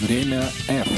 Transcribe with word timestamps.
Время 0.00 0.48
F. 0.66 0.88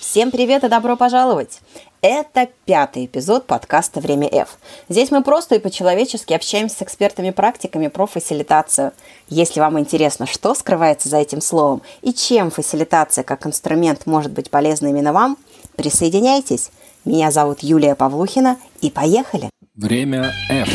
Всем 0.00 0.32
привет 0.32 0.64
и 0.64 0.68
добро 0.68 0.96
пожаловать! 0.96 1.60
Это 2.00 2.48
пятый 2.64 3.04
эпизод 3.04 3.46
подкаста 3.46 4.00
«Время 4.00 4.26
F». 4.26 4.58
Здесь 4.88 5.12
мы 5.12 5.22
просто 5.22 5.54
и 5.54 5.60
по-человечески 5.60 6.32
общаемся 6.32 6.78
с 6.78 6.82
экспертами-практиками 6.82 7.86
про 7.86 8.06
фасилитацию. 8.06 8.90
Если 9.28 9.60
вам 9.60 9.78
интересно, 9.78 10.26
что 10.26 10.54
скрывается 10.54 11.08
за 11.08 11.18
этим 11.18 11.40
словом 11.40 11.82
и 12.02 12.12
чем 12.12 12.50
фасилитация 12.50 13.22
как 13.22 13.46
инструмент 13.46 14.04
может 14.04 14.32
быть 14.32 14.50
полезна 14.50 14.88
именно 14.88 15.12
вам, 15.12 15.36
присоединяйтесь. 15.76 16.72
Меня 17.04 17.30
зовут 17.30 17.60
Юлия 17.60 17.94
Павлухина 17.94 18.56
и 18.80 18.90
поехали! 18.90 19.48
Время 19.76 20.32
F. 20.50 20.68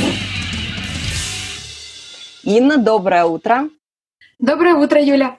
Инна, 2.44 2.78
доброе 2.78 3.26
утро! 3.26 3.68
Доброе 4.40 4.76
утро, 4.76 5.02
Юля! 5.02 5.38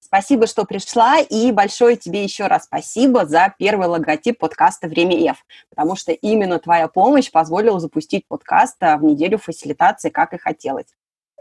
Спасибо, 0.00 0.46
что 0.46 0.64
пришла, 0.64 1.20
и 1.20 1.52
большое 1.52 1.96
тебе 1.96 2.22
еще 2.22 2.48
раз 2.48 2.64
спасибо 2.64 3.24
за 3.24 3.54
первый 3.58 3.86
логотип 3.86 4.38
подкаста 4.38 4.88
«Время 4.88 5.16
F», 5.30 5.38
потому 5.70 5.96
что 5.96 6.12
именно 6.12 6.58
твоя 6.58 6.88
помощь 6.88 7.30
позволила 7.30 7.80
запустить 7.80 8.26
подкаст 8.26 8.76
а, 8.82 8.98
в 8.98 9.04
неделю 9.04 9.38
фасилитации, 9.38 10.10
как 10.10 10.34
и 10.34 10.38
хотелось. 10.38 10.88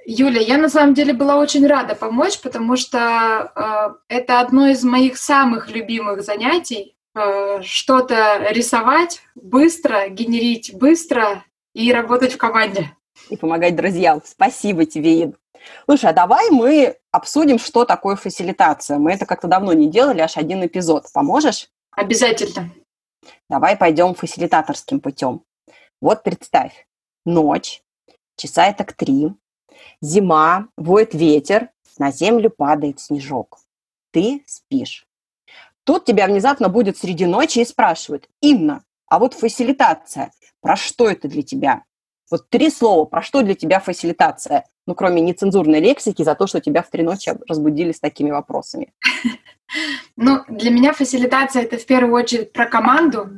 Юля, 0.06 0.40
я 0.40 0.58
на 0.58 0.70
самом 0.70 0.94
деле 0.94 1.12
была 1.12 1.38
очень 1.38 1.68
рада 1.68 1.96
помочь, 1.96 2.40
потому 2.40 2.78
что 2.78 3.52
э, 4.08 4.14
это 4.16 4.40
одно 4.40 4.68
из 4.68 4.84
моих 4.84 5.18
самых 5.18 5.70
любимых 5.70 6.22
занятий. 6.24 6.96
Э, 7.14 7.62
что-то 7.62 8.48
рисовать 8.52 9.22
быстро, 9.36 10.08
генерить 10.08 10.74
быстро 10.74 11.44
и 11.74 11.92
работать 11.92 12.34
в 12.34 12.38
команде. 12.38 12.92
И 13.30 13.36
помогать 13.36 13.76
друзьям. 13.76 14.22
Спасибо 14.26 14.86
тебе, 14.86 15.24
Ин. 15.24 15.36
Слушай, 15.86 16.12
а 16.12 16.14
давай 16.14 16.50
мы 16.50 16.98
обсудим, 17.12 17.60
что 17.60 17.86
такое 17.86 18.16
фасилитация. 18.16 18.98
Мы 18.98 19.14
это 19.14 19.26
как-то 19.26 19.48
давно 19.48 19.74
не 19.74 19.88
делали, 19.90 20.22
аж 20.22 20.38
один 20.38 20.66
эпизод. 20.66 21.08
Поможешь? 21.14 21.70
Обязательно. 21.92 22.72
Давай 23.50 23.76
пойдем 23.76 24.16
фасилитаторским 24.16 25.00
путем. 25.00 25.44
Вот 26.02 26.24
представь, 26.24 26.88
ночь, 27.26 27.84
часа 28.36 28.68
это 28.68 28.84
к 28.84 28.94
три, 28.94 29.34
зима, 30.02 30.68
воет 30.78 31.14
ветер, 31.14 31.70
на 31.98 32.12
землю 32.12 32.50
падает 32.50 33.00
снежок. 33.00 33.60
Ты 34.12 34.44
спишь. 34.48 35.06
Тут 35.84 36.06
тебя 36.06 36.28
внезапно 36.28 36.70
будет 36.70 36.98
среди 36.98 37.26
ночи 37.26 37.60
и 37.60 37.66
спрашивают, 37.66 38.28
Инна, 38.42 38.84
а 39.08 39.20
вот 39.20 39.34
фасилитация, 39.34 40.32
про 40.62 40.76
что 40.76 41.10
это 41.10 41.28
для 41.28 41.44
тебя? 41.44 41.84
Вот 42.32 42.50
три 42.50 42.70
слова, 42.70 43.04
про 43.04 43.22
что 43.22 43.42
для 43.44 43.56
тебя 43.56 43.82
фасилитация? 43.82 44.64
Ну, 44.88 44.96
кроме 44.96 45.22
нецензурной 45.22 45.82
лексики, 45.82 46.24
за 46.24 46.34
то, 46.34 46.48
что 46.48 46.62
тебя 46.62 46.82
в 46.82 46.90
три 46.90 47.04
ночи 47.04 47.32
разбудили 47.48 47.92
с 47.92 48.00
такими 48.00 48.32
вопросами. 48.32 48.94
Ну, 50.18 50.42
для 50.50 50.70
меня 50.70 50.92
фасилитация— 50.92 51.64
это 51.64 51.78
в 51.78 51.86
первую 51.86 52.14
очередь 52.14 52.52
про 52.52 52.66
команду, 52.66 53.30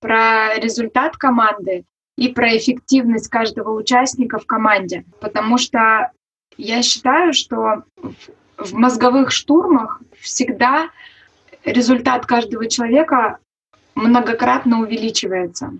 про 0.00 0.56
результат 0.56 1.16
команды 1.16 1.84
и 2.18 2.26
про 2.30 2.56
эффективность 2.56 3.28
каждого 3.28 3.70
участника 3.70 4.40
в 4.40 4.44
команде. 4.44 5.04
Потому 5.20 5.58
что 5.58 6.10
я 6.56 6.82
считаю, 6.82 7.32
что 7.32 7.84
в 8.58 8.72
мозговых 8.74 9.30
штурмах 9.30 10.02
всегда 10.18 10.90
результат 11.64 12.26
каждого 12.26 12.68
человека 12.68 13.38
многократно 13.94 14.80
увеличивается 14.80 15.78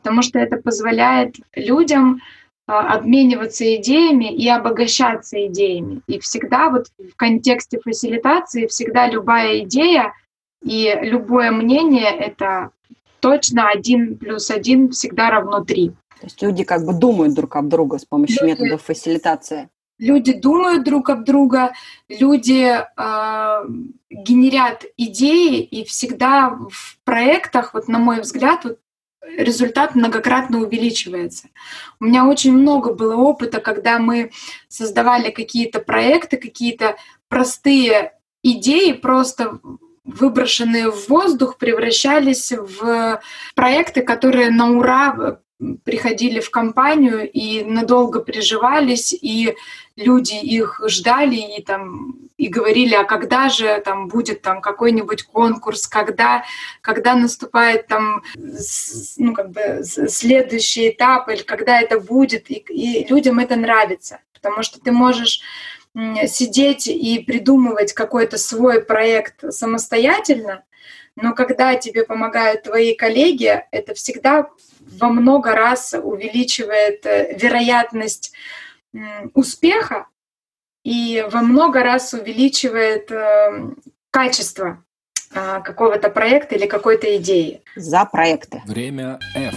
потому 0.00 0.22
что 0.22 0.38
это 0.38 0.56
позволяет 0.56 1.36
людям 1.54 2.20
а, 2.66 2.94
обмениваться 2.94 3.76
идеями 3.76 4.34
и 4.34 4.48
обогащаться 4.48 5.46
идеями. 5.46 6.00
И 6.06 6.18
всегда 6.18 6.70
вот 6.70 6.86
в 6.98 7.14
контексте 7.16 7.78
фасилитации 7.78 8.66
всегда 8.66 9.08
любая 9.08 9.60
идея 9.60 10.14
и 10.64 10.96
любое 11.02 11.50
мнение— 11.50 12.10
это 12.18 12.70
точно 13.20 13.68
один 13.68 14.16
плюс 14.16 14.50
один 14.50 14.90
всегда 14.90 15.30
равно 15.30 15.64
три. 15.64 15.90
То 16.20 16.26
есть 16.26 16.42
люди 16.42 16.64
как 16.64 16.84
бы 16.84 16.92
думают 16.92 17.34
друг 17.34 17.56
об 17.56 17.68
друга 17.68 17.98
с 17.98 18.04
помощью 18.04 18.46
люди, 18.46 18.60
методов 18.60 18.82
фасилитации. 18.82 19.68
Люди 19.98 20.32
думают 20.32 20.84
друг 20.84 21.10
об 21.10 21.24
друга, 21.24 21.72
люди 22.08 22.72
э, 22.72 23.64
генерят 24.10 24.84
идеи, 24.96 25.60
и 25.60 25.84
всегда 25.84 26.56
в 26.70 26.98
проектах, 27.04 27.74
вот 27.74 27.88
на 27.88 27.98
мой 27.98 28.20
взгляд, 28.20 28.64
вот 28.64 28.78
результат 29.22 29.94
многократно 29.94 30.60
увеличивается. 30.60 31.48
У 31.98 32.04
меня 32.04 32.26
очень 32.26 32.52
много 32.52 32.94
было 32.94 33.16
опыта, 33.16 33.60
когда 33.60 33.98
мы 33.98 34.30
создавали 34.68 35.30
какие-то 35.30 35.80
проекты, 35.80 36.36
какие-то 36.36 36.96
простые 37.28 38.14
идеи, 38.42 38.92
просто 38.92 39.60
выброшенные 40.04 40.90
в 40.90 41.08
воздух, 41.08 41.58
превращались 41.58 42.52
в 42.52 43.20
проекты, 43.54 44.02
которые 44.02 44.50
на 44.50 44.70
ура 44.70 45.40
приходили 45.84 46.40
в 46.40 46.50
компанию 46.50 47.30
и 47.30 47.62
надолго 47.64 48.20
приживались, 48.20 49.12
и 49.12 49.54
люди 50.00 50.34
их 50.34 50.80
ждали 50.86 51.58
и 51.58 51.62
там 51.62 52.16
и 52.36 52.48
говорили, 52.48 52.94
а 52.94 53.04
когда 53.04 53.50
же 53.50 53.82
там 53.84 54.08
будет 54.08 54.40
там 54.40 54.62
какой-нибудь 54.62 55.24
конкурс, 55.24 55.86
когда, 55.86 56.42
когда 56.80 57.14
наступает 57.14 57.86
там 57.86 58.22
ну, 59.18 59.34
как 59.34 59.50
бы 59.50 59.82
следующий 59.84 60.88
этап, 60.88 61.28
или 61.28 61.42
когда 61.42 61.80
это 61.80 62.00
будет, 62.00 62.50
и, 62.50 62.54
и 62.54 63.06
людям 63.06 63.38
это 63.40 63.56
нравится, 63.56 64.20
потому 64.32 64.62
что 64.62 64.80
ты 64.80 64.90
можешь 64.90 65.42
сидеть 66.26 66.86
и 66.86 67.18
придумывать 67.18 67.92
какой-то 67.92 68.38
свой 68.38 68.80
проект 68.80 69.52
самостоятельно, 69.52 70.62
но 71.16 71.34
когда 71.34 71.74
тебе 71.74 72.04
помогают 72.04 72.62
твои 72.62 72.94
коллеги, 72.94 73.64
это 73.70 73.94
всегда 73.94 74.48
во 74.80 75.08
много 75.08 75.52
раз 75.52 75.94
увеличивает 75.94 77.04
э, 77.04 77.36
вероятность 77.36 78.32
успеха 79.34 80.06
и 80.84 81.24
во 81.30 81.42
много 81.42 81.82
раз 81.82 82.12
увеличивает 82.14 83.10
э, 83.10 83.70
качество 84.10 84.82
э, 85.32 85.60
какого-то 85.62 86.08
проекта 86.10 86.54
или 86.54 86.66
какой-то 86.66 87.16
идеи. 87.18 87.62
За 87.76 88.04
проекты. 88.04 88.62
Время 88.66 89.18
F. 89.34 89.54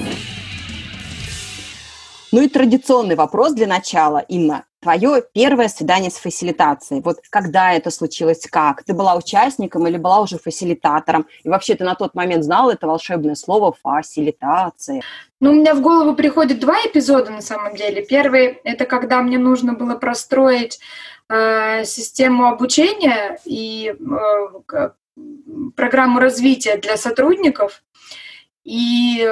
Ну 2.33 2.41
и 2.41 2.47
традиционный 2.49 3.13
вопрос 3.13 3.53
для 3.53 3.67
начала, 3.67 4.17
Инна. 4.17 4.65
Твое 4.81 5.21
первое 5.35 5.67
свидание 5.67 6.09
с 6.09 6.15
фасилитацией. 6.15 7.03
Вот 7.03 7.19
когда 7.29 7.73
это 7.73 7.91
случилось, 7.91 8.47
как? 8.49 8.83
Ты 8.83 8.95
была 8.95 9.15
участником 9.15 9.85
или 9.85 9.97
была 9.97 10.19
уже 10.19 10.39
фасилитатором? 10.39 11.27
И 11.43 11.49
вообще 11.49 11.75
ты 11.75 11.83
на 11.83 11.93
тот 11.93 12.15
момент 12.15 12.43
знала 12.43 12.71
это 12.71 12.87
волшебное 12.87 13.35
слово 13.35 13.75
фасилитация? 13.79 15.03
Ну, 15.39 15.51
у 15.51 15.53
меня 15.53 15.75
в 15.75 15.81
голову 15.81 16.15
приходит 16.15 16.59
два 16.59 16.73
эпизода 16.87 17.29
на 17.29 17.41
самом 17.41 17.75
деле. 17.75 18.03
Первый— 18.03 18.45
это 18.63 18.85
когда 18.85 19.21
мне 19.21 19.37
нужно 19.37 19.73
было 19.73 19.93
простроить 19.93 20.79
э, 21.29 21.85
систему 21.85 22.47
обучения 22.47 23.37
и 23.45 23.93
э, 23.93 24.89
программу 25.75 26.19
развития 26.19 26.77
для 26.77 26.97
сотрудников. 26.97 27.83
И 28.63 29.31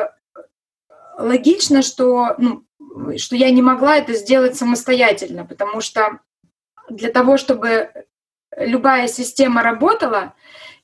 логично, 1.17 1.81
что 1.81 2.35
ну, 2.37 2.63
что 3.17 3.35
я 3.35 3.51
не 3.51 3.61
могла 3.61 3.97
это 3.97 4.13
сделать 4.13 4.55
самостоятельно, 4.55 5.45
потому 5.45 5.81
что 5.81 6.19
для 6.89 7.11
того, 7.11 7.37
чтобы 7.37 7.91
любая 8.57 9.07
система 9.07 9.63
работала, 9.63 10.33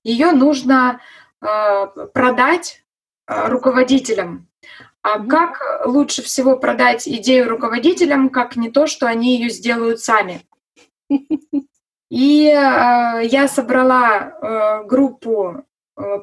ее 0.04 0.32
нужно 0.32 1.02
э, 1.42 1.88
продать 2.14 2.84
э, 3.28 3.48
руководителям. 3.48 4.48
А 5.02 5.20
как 5.20 5.86
лучше 5.86 6.22
всего 6.22 6.58
продать 6.58 7.08
идею 7.08 7.50
руководителям, 7.50 8.30
как 8.30 8.56
не 8.56 8.70
то, 8.70 8.88
что 8.88 9.08
они 9.08 9.38
ее 9.38 9.50
сделают 9.50 10.00
сами? 10.00 10.42
И 12.10 12.48
э, 12.48 13.26
я 13.26 13.48
собрала 13.48 14.18
э, 14.18 14.84
группу 14.86 15.66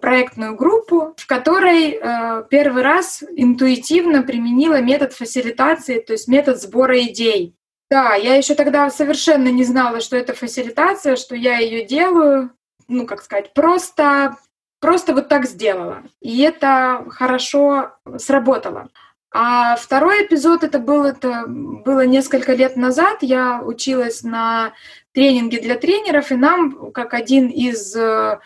проектную 0.00 0.54
группу, 0.54 1.14
в 1.16 1.26
которой 1.26 1.98
э, 2.00 2.44
первый 2.48 2.82
раз 2.82 3.24
интуитивно 3.36 4.22
применила 4.22 4.80
метод 4.80 5.12
фасилитации, 5.12 5.98
то 5.98 6.12
есть 6.12 6.28
метод 6.28 6.60
сбора 6.62 7.02
идей. 7.02 7.56
Да, 7.90 8.14
я 8.14 8.36
еще 8.36 8.54
тогда 8.54 8.88
совершенно 8.90 9.48
не 9.48 9.64
знала, 9.64 10.00
что 10.00 10.16
это 10.16 10.32
фасилитация, 10.32 11.16
что 11.16 11.34
я 11.34 11.58
ее 11.58 11.84
делаю, 11.84 12.50
ну, 12.88 13.06
как 13.06 13.22
сказать, 13.22 13.52
просто, 13.52 14.36
просто 14.80 15.12
вот 15.12 15.28
так 15.28 15.46
сделала. 15.46 16.02
И 16.20 16.40
это 16.42 17.04
хорошо 17.10 17.92
сработало. 18.18 18.88
А 19.32 19.74
второй 19.74 20.26
эпизод 20.26 20.62
это 20.62 20.78
был 20.78 21.04
это 21.04 21.44
было 21.48 22.06
несколько 22.06 22.54
лет 22.54 22.76
назад. 22.76 23.18
Я 23.22 23.60
училась 23.60 24.22
на 24.22 24.72
тренинге 25.12 25.60
для 25.60 25.74
тренеров, 25.74 26.30
и 26.30 26.36
нам, 26.36 26.92
как 26.92 27.14
один 27.14 27.48
из 27.48 27.96
э, 27.96 28.38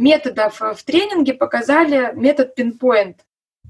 методов 0.00 0.60
э, 0.62 0.74
в 0.74 0.82
тренинге 0.82 1.34
показали 1.34 2.12
метод 2.14 2.54
пинпоинт. 2.54 3.18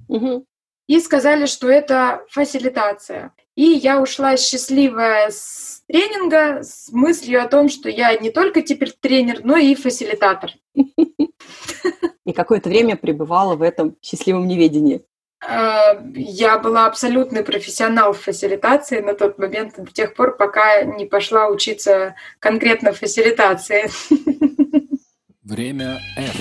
Угу. 0.09 0.47
И 0.87 1.00
сказали, 1.00 1.47
что 1.47 1.69
это 1.69 2.25
фасилитация. 2.31 3.32
И 3.55 3.65
я 3.65 4.00
ушла 4.00 4.37
счастливая 4.37 5.31
с 5.31 5.82
тренинга 5.87 6.62
с 6.62 6.91
мыслью 6.93 7.43
о 7.43 7.49
том, 7.49 7.69
что 7.69 7.88
я 7.88 8.17
не 8.17 8.31
только 8.31 8.62
теперь 8.62 8.93
тренер, 8.99 9.41
но 9.44 9.56
и 9.56 9.75
фасилитатор. 9.75 10.53
И 12.27 12.32
какое-то 12.32 12.69
время 12.69 12.97
пребывала 12.97 13.56
в 13.56 13.62
этом 13.62 13.97
счастливом 14.03 14.47
неведении. 14.47 15.05
Э, 15.47 16.00
я 16.15 16.59
была 16.59 16.87
абсолютный 16.87 17.43
профессионал 17.43 18.12
в 18.12 18.21
фасилитации 18.21 19.00
на 19.00 19.15
тот 19.15 19.38
момент, 19.38 19.75
до 19.77 19.91
тех 19.91 20.15
пор, 20.15 20.37
пока 20.37 20.82
не 20.82 21.06
пошла 21.06 21.49
учиться 21.49 22.15
конкретно 22.38 22.93
фасилитации. 22.93 23.91
Время 25.50 26.00
F. 26.17 26.37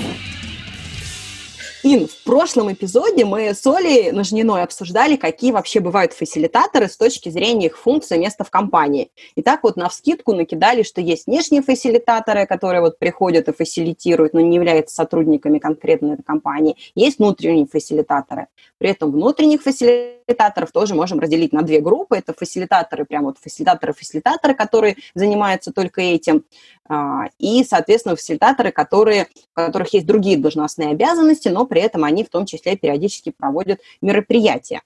Ин, 1.81 2.07
в 2.07 2.23
прошлом 2.25 2.71
эпизоде 2.71 3.25
мы 3.25 3.55
с 3.55 3.65
Олей 3.65 4.11
Нажниной 4.11 4.61
обсуждали, 4.61 5.15
какие 5.15 5.51
вообще 5.51 5.79
бывают 5.79 6.13
фасилитаторы 6.13 6.87
с 6.87 6.95
точки 6.95 7.29
зрения 7.29 7.67
их 7.67 7.77
функции 7.79 8.17
места 8.17 8.43
в 8.43 8.51
компании. 8.51 9.09
И 9.35 9.41
так 9.41 9.63
вот 9.63 9.77
на 9.77 9.89
вскидку 9.89 10.33
накидали, 10.33 10.83
что 10.83 11.01
есть 11.01 11.25
внешние 11.25 11.63
фасилитаторы, 11.63 12.45
которые 12.45 12.81
вот 12.81 12.99
приходят 12.99 13.47
и 13.47 13.53
фасилитируют, 13.53 14.33
но 14.33 14.41
не 14.41 14.55
являются 14.55 14.93
сотрудниками 14.93 15.57
конкретной 15.57 16.17
компании. 16.17 16.75
Есть 16.93 17.17
внутренние 17.17 17.65
фасилитаторы. 17.65 18.47
При 18.77 18.89
этом 18.89 19.11
внутренних 19.11 19.63
фасилитаторов 19.63 20.71
тоже 20.71 20.95
можем 20.95 21.19
разделить 21.19 21.53
на 21.53 21.63
две 21.63 21.79
группы. 21.79 22.17
Это 22.17 22.33
фасилитаторы, 22.33 23.05
прям 23.05 23.23
вот 23.23 23.37
фасилитаторы-фасилитаторы, 23.39 24.53
которые 24.53 24.97
занимаются 25.15 25.71
только 25.71 26.01
этим. 26.01 26.43
А, 26.89 27.27
и, 27.37 27.63
соответственно, 27.63 28.15
фасилитаторы, 28.15 28.71
которые, 28.71 29.27
у 29.55 29.61
которых 29.61 29.93
есть 29.93 30.07
другие 30.07 30.37
должностные 30.37 30.89
обязанности, 30.89 31.47
но 31.47 31.65
при 31.67 31.81
этом 31.81 32.03
они 32.03 32.23
в 32.23 32.29
том 32.29 32.47
числе 32.47 32.75
периодически 32.75 33.31
проводят 33.31 33.79
мероприятия. 34.01 34.81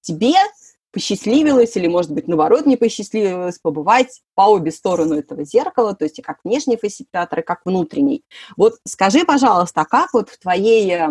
Тебе 0.00 0.34
посчастливилось 0.90 1.76
или, 1.76 1.86
может 1.86 2.12
быть, 2.12 2.28
наоборот, 2.28 2.66
не 2.66 2.76
посчастливилось 2.76 3.58
побывать 3.58 4.22
по 4.34 4.42
обе 4.42 4.72
стороны 4.72 5.14
этого 5.14 5.44
зеркала, 5.44 5.94
то 5.94 6.04
есть 6.04 6.18
и 6.18 6.22
как 6.22 6.38
внешний 6.44 6.76
фасилитатор, 6.76 7.40
и 7.40 7.42
как 7.42 7.60
внутренний. 7.64 8.24
Вот 8.56 8.74
скажи, 8.84 9.24
пожалуйста, 9.24 9.82
а 9.82 9.84
как 9.84 10.12
вот 10.12 10.30
в 10.30 10.38
твоей 10.38 10.92
э, 10.92 11.08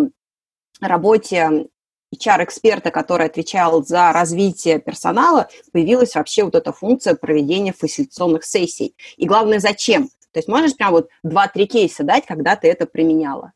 работе 0.82 1.68
HR-эксперта, 2.14 2.92
который 2.92 3.28
отвечал 3.28 3.84
за 3.84 4.12
развитие 4.12 4.80
персонала, 4.80 5.50
появилась 5.72 6.16
вообще 6.16 6.44
вот 6.44 6.56
эта 6.56 6.72
функция 6.72 7.16
проведения 7.16 7.74
фасилитационных 7.74 8.46
сессий? 8.46 8.96
И 9.18 9.26
главное, 9.26 9.60
зачем? 9.60 10.10
То 10.34 10.40
есть 10.40 10.50
можешь 10.50 10.76
прям 10.76 10.92
вот 10.92 11.10
два-три 11.24 11.68
кейса 11.68 12.04
дать, 12.04 12.26
когда 12.26 12.56
ты 12.56 12.68
это 12.68 12.86
применяла? 12.86 13.54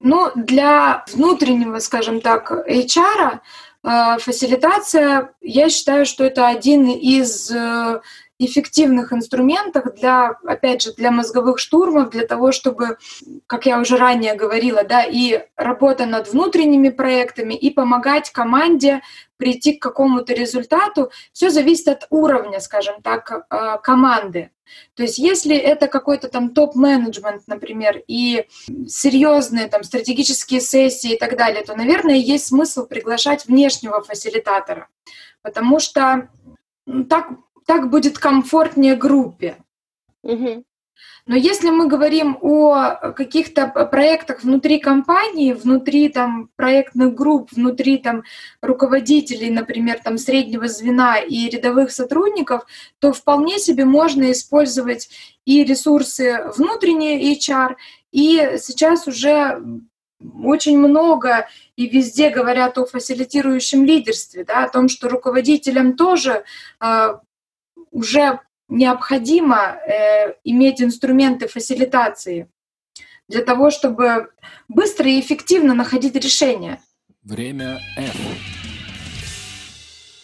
Ну, 0.00 0.30
для 0.34 1.04
внутреннего, 1.12 1.78
скажем 1.78 2.20
так, 2.20 2.50
HR 2.50 3.40
э, 3.84 4.18
фасилитация, 4.18 5.32
я 5.40 5.70
считаю, 5.70 6.06
что 6.06 6.24
это 6.24 6.48
один 6.48 6.88
из 6.88 7.50
э, 7.50 8.00
эффективных 8.44 9.12
инструментах 9.12 9.94
для, 9.94 10.30
опять 10.44 10.82
же, 10.82 10.92
для 10.92 11.10
мозговых 11.10 11.58
штурмов, 11.58 12.10
для 12.10 12.26
того, 12.26 12.52
чтобы, 12.52 12.98
как 13.46 13.66
я 13.66 13.78
уже 13.80 13.96
ранее 13.96 14.34
говорила, 14.34 14.84
да, 14.84 15.04
и 15.04 15.40
работа 15.56 16.06
над 16.06 16.32
внутренними 16.32 16.90
проектами, 16.90 17.54
и 17.54 17.70
помогать 17.70 18.30
команде 18.30 19.02
прийти 19.36 19.74
к 19.74 19.82
какому-то 19.82 20.34
результату. 20.34 21.10
Все 21.32 21.50
зависит 21.50 21.88
от 21.88 22.06
уровня, 22.10 22.60
скажем 22.60 23.02
так, 23.02 23.46
э, 23.50 23.78
команды. 23.82 24.50
То 24.94 25.02
есть 25.02 25.18
если 25.18 25.56
это 25.56 25.86
какой-то 25.86 26.28
там 26.28 26.50
топ-менеджмент, 26.50 27.42
например, 27.46 28.02
и 28.06 28.46
серьезные 28.86 29.66
там 29.66 29.82
стратегические 29.82 30.60
сессии 30.60 31.14
и 31.14 31.18
так 31.18 31.36
далее, 31.36 31.64
то, 31.64 31.74
наверное, 31.74 32.16
есть 32.16 32.46
смысл 32.46 32.86
приглашать 32.86 33.46
внешнего 33.46 34.02
фасилитатора, 34.02 34.88
потому 35.42 35.78
что 35.78 36.28
так, 37.08 37.30
так 37.66 37.90
будет 37.90 38.18
комфортнее 38.18 38.96
группе. 38.96 39.56
Угу. 40.22 40.64
Но 41.26 41.36
если 41.36 41.70
мы 41.70 41.86
говорим 41.86 42.36
о 42.40 43.12
каких-то 43.12 43.68
проектах 43.68 44.42
внутри 44.42 44.80
компании, 44.80 45.52
внутри 45.52 46.08
там 46.08 46.50
проектных 46.56 47.14
групп, 47.14 47.52
внутри 47.52 47.98
там 47.98 48.24
руководителей, 48.60 49.50
например, 49.50 50.00
там 50.02 50.18
среднего 50.18 50.66
звена 50.66 51.18
и 51.18 51.48
рядовых 51.48 51.92
сотрудников, 51.92 52.66
то 52.98 53.12
вполне 53.12 53.58
себе 53.58 53.84
можно 53.84 54.32
использовать 54.32 55.10
и 55.44 55.62
ресурсы 55.62 56.40
внутренние 56.56 57.36
HR, 57.36 57.76
и 58.10 58.56
сейчас 58.58 59.06
уже 59.06 59.62
очень 60.42 60.78
много 60.78 61.48
и 61.76 61.86
везде 61.88 62.30
говорят 62.30 62.78
о 62.78 62.86
фасилитирующем 62.86 63.84
лидерстве, 63.84 64.44
да, 64.44 64.64
о 64.64 64.68
том, 64.68 64.88
что 64.88 65.08
руководителям 65.08 65.96
тоже 65.96 66.44
э, 66.80 67.14
уже 67.92 68.40
необходимо 68.68 69.76
э, 69.86 70.34
иметь 70.44 70.82
инструменты 70.82 71.46
фасилитации 71.46 72.48
для 73.28 73.44
того, 73.44 73.70
чтобы 73.70 74.30
быстро 74.68 75.08
и 75.08 75.20
эффективно 75.20 75.74
находить 75.74 76.16
решения. 76.16 76.80
Время 77.22 77.80
F. 77.96 78.16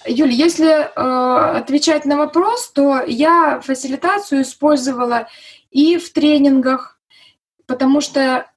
Юль, 0.06 0.32
если 0.32 0.66
э, 0.66 1.58
отвечать 1.58 2.04
на 2.06 2.16
вопрос, 2.16 2.70
то 2.72 3.02
я 3.06 3.60
фасилитацию 3.60 4.42
использовала 4.42 5.28
и 5.70 5.98
в 5.98 6.12
тренингах, 6.12 6.98
потому 7.66 8.00
что 8.00 8.50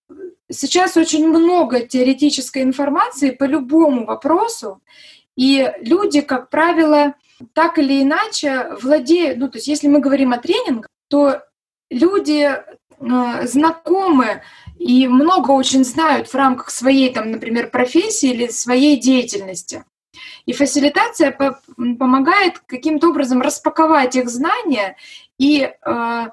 сейчас 0.49 0.95
очень 0.95 1.27
много 1.27 1.81
теоретической 1.81 2.63
информации 2.63 3.31
по 3.31 3.43
любому 3.43 4.05
вопросу, 4.05 4.81
и 5.35 5.71
люди, 5.81 6.21
как 6.21 6.49
правило, 6.49 7.15
так 7.53 7.79
или 7.79 8.01
иначе 8.01 8.69
владеют, 8.81 9.37
ну, 9.37 9.49
то 9.49 9.57
есть 9.57 9.67
если 9.67 9.87
мы 9.87 9.99
говорим 9.99 10.33
о 10.33 10.37
тренингах, 10.37 10.89
то 11.09 11.41
люди 11.89 12.49
э, 12.49 13.47
знакомы 13.47 14.41
и 14.77 15.07
много 15.07 15.51
очень 15.51 15.83
знают 15.83 16.27
в 16.27 16.35
рамках 16.35 16.69
своей, 16.69 17.13
там, 17.13 17.31
например, 17.31 17.69
профессии 17.69 18.31
или 18.31 18.47
своей 18.47 18.97
деятельности. 18.97 19.83
И 20.45 20.53
фасилитация 20.53 21.31
по 21.31 21.59
помогает 21.75 22.59
каким-то 22.59 23.09
образом 23.09 23.41
распаковать 23.41 24.15
их 24.15 24.29
знания 24.29 24.97
и 25.37 25.71
э, 25.71 26.27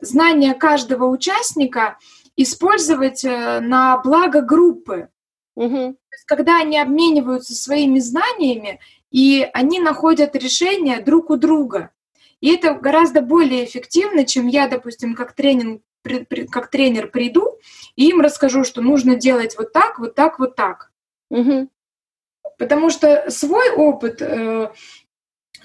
знания 0.00 0.54
каждого 0.54 1.06
участника 1.06 1.98
использовать 2.36 3.24
э, 3.24 3.60
на 3.60 3.98
благо 3.98 4.42
группы. 4.42 5.08
Угу. 5.56 5.68
То 5.68 6.12
есть, 6.12 6.24
когда 6.26 6.58
они 6.58 6.78
обмениваются 6.78 7.54
своими 7.54 8.00
знаниями, 8.00 8.80
и 9.14 9.48
они 9.52 9.78
находят 9.78 10.34
решение 10.34 11.00
друг 11.00 11.30
у 11.30 11.36
друга. 11.36 11.90
И 12.40 12.52
это 12.52 12.74
гораздо 12.74 13.22
более 13.22 13.64
эффективно, 13.64 14.24
чем 14.24 14.48
я, 14.48 14.66
допустим, 14.66 15.14
как, 15.14 15.34
тренинг, 15.34 15.82
как 16.50 16.68
тренер 16.68 17.12
приду 17.12 17.60
и 17.94 18.08
им 18.08 18.20
расскажу, 18.20 18.64
что 18.64 18.82
нужно 18.82 19.14
делать 19.14 19.56
вот 19.56 19.72
так, 19.72 20.00
вот 20.00 20.16
так, 20.16 20.40
вот 20.40 20.56
так. 20.56 20.90
Угу. 21.30 21.68
Потому 22.58 22.90
что 22.90 23.30
свой 23.30 23.70
опыт, 23.70 24.20
э, 24.20 24.72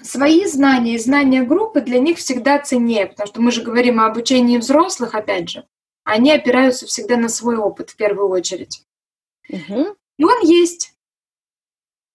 свои 0.00 0.46
знания 0.46 0.94
и 0.94 0.98
знания 0.98 1.42
группы 1.42 1.80
для 1.80 1.98
них 1.98 2.18
всегда 2.18 2.60
ценнее, 2.60 3.06
потому 3.06 3.26
что 3.26 3.42
мы 3.42 3.50
же 3.50 3.62
говорим 3.62 3.98
о 3.98 4.06
обучении 4.06 4.58
взрослых, 4.58 5.16
опять 5.16 5.50
же. 5.50 5.66
Они 6.04 6.30
опираются 6.30 6.86
всегда 6.86 7.16
на 7.16 7.28
свой 7.28 7.56
опыт 7.56 7.90
в 7.90 7.96
первую 7.96 8.28
очередь. 8.28 8.84
Угу. 9.48 9.96
И 10.18 10.24
он 10.24 10.40
есть 10.44 10.94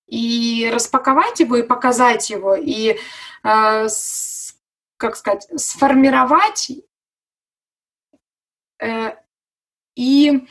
и 0.08 0.70
распаковать 0.74 1.40
его, 1.40 1.58
и 1.58 1.64
показать 1.64 2.30
его, 2.30 2.56
и, 2.56 2.98
э, 3.44 3.90
с, 3.90 4.56
как 4.98 5.16
сказать, 5.16 5.48
сформировать 5.56 6.72
э, 8.82 9.16
и 9.96 10.48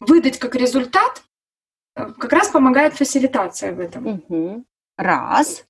выдать 0.00 0.38
как 0.38 0.54
результат, 0.54 1.22
э, 1.96 2.12
как 2.18 2.32
раз 2.32 2.48
помогает 2.48 2.94
фасилитация 2.94 3.72
в 3.72 3.80
этом. 3.80 4.06
Угу. 4.06 4.64
Раз. 4.96 5.64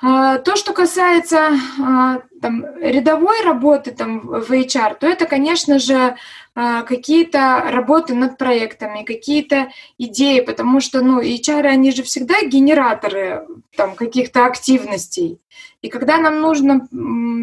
А, 0.00 0.38
то, 0.38 0.54
что 0.54 0.72
касается 0.72 1.50
а, 1.82 2.20
там, 2.40 2.64
рядовой 2.80 3.42
работы 3.42 3.90
там, 3.90 4.20
в 4.20 4.52
HR, 4.52 4.96
то 5.00 5.08
это, 5.08 5.26
конечно 5.26 5.80
же, 5.80 6.14
а, 6.54 6.82
какие-то 6.82 7.64
работы 7.68 8.14
над 8.14 8.38
проектами, 8.38 9.02
какие-то 9.02 9.72
идеи, 9.98 10.40
потому 10.40 10.80
что 10.80 11.00
ну, 11.02 11.20
HR, 11.20 11.66
они 11.66 11.90
же 11.90 12.04
всегда 12.04 12.42
генераторы 12.42 13.44
там, 13.76 13.96
каких-то 13.96 14.46
активностей. 14.46 15.40
И 15.82 15.88
когда 15.88 16.18
нам 16.18 16.40
нужно 16.40 16.86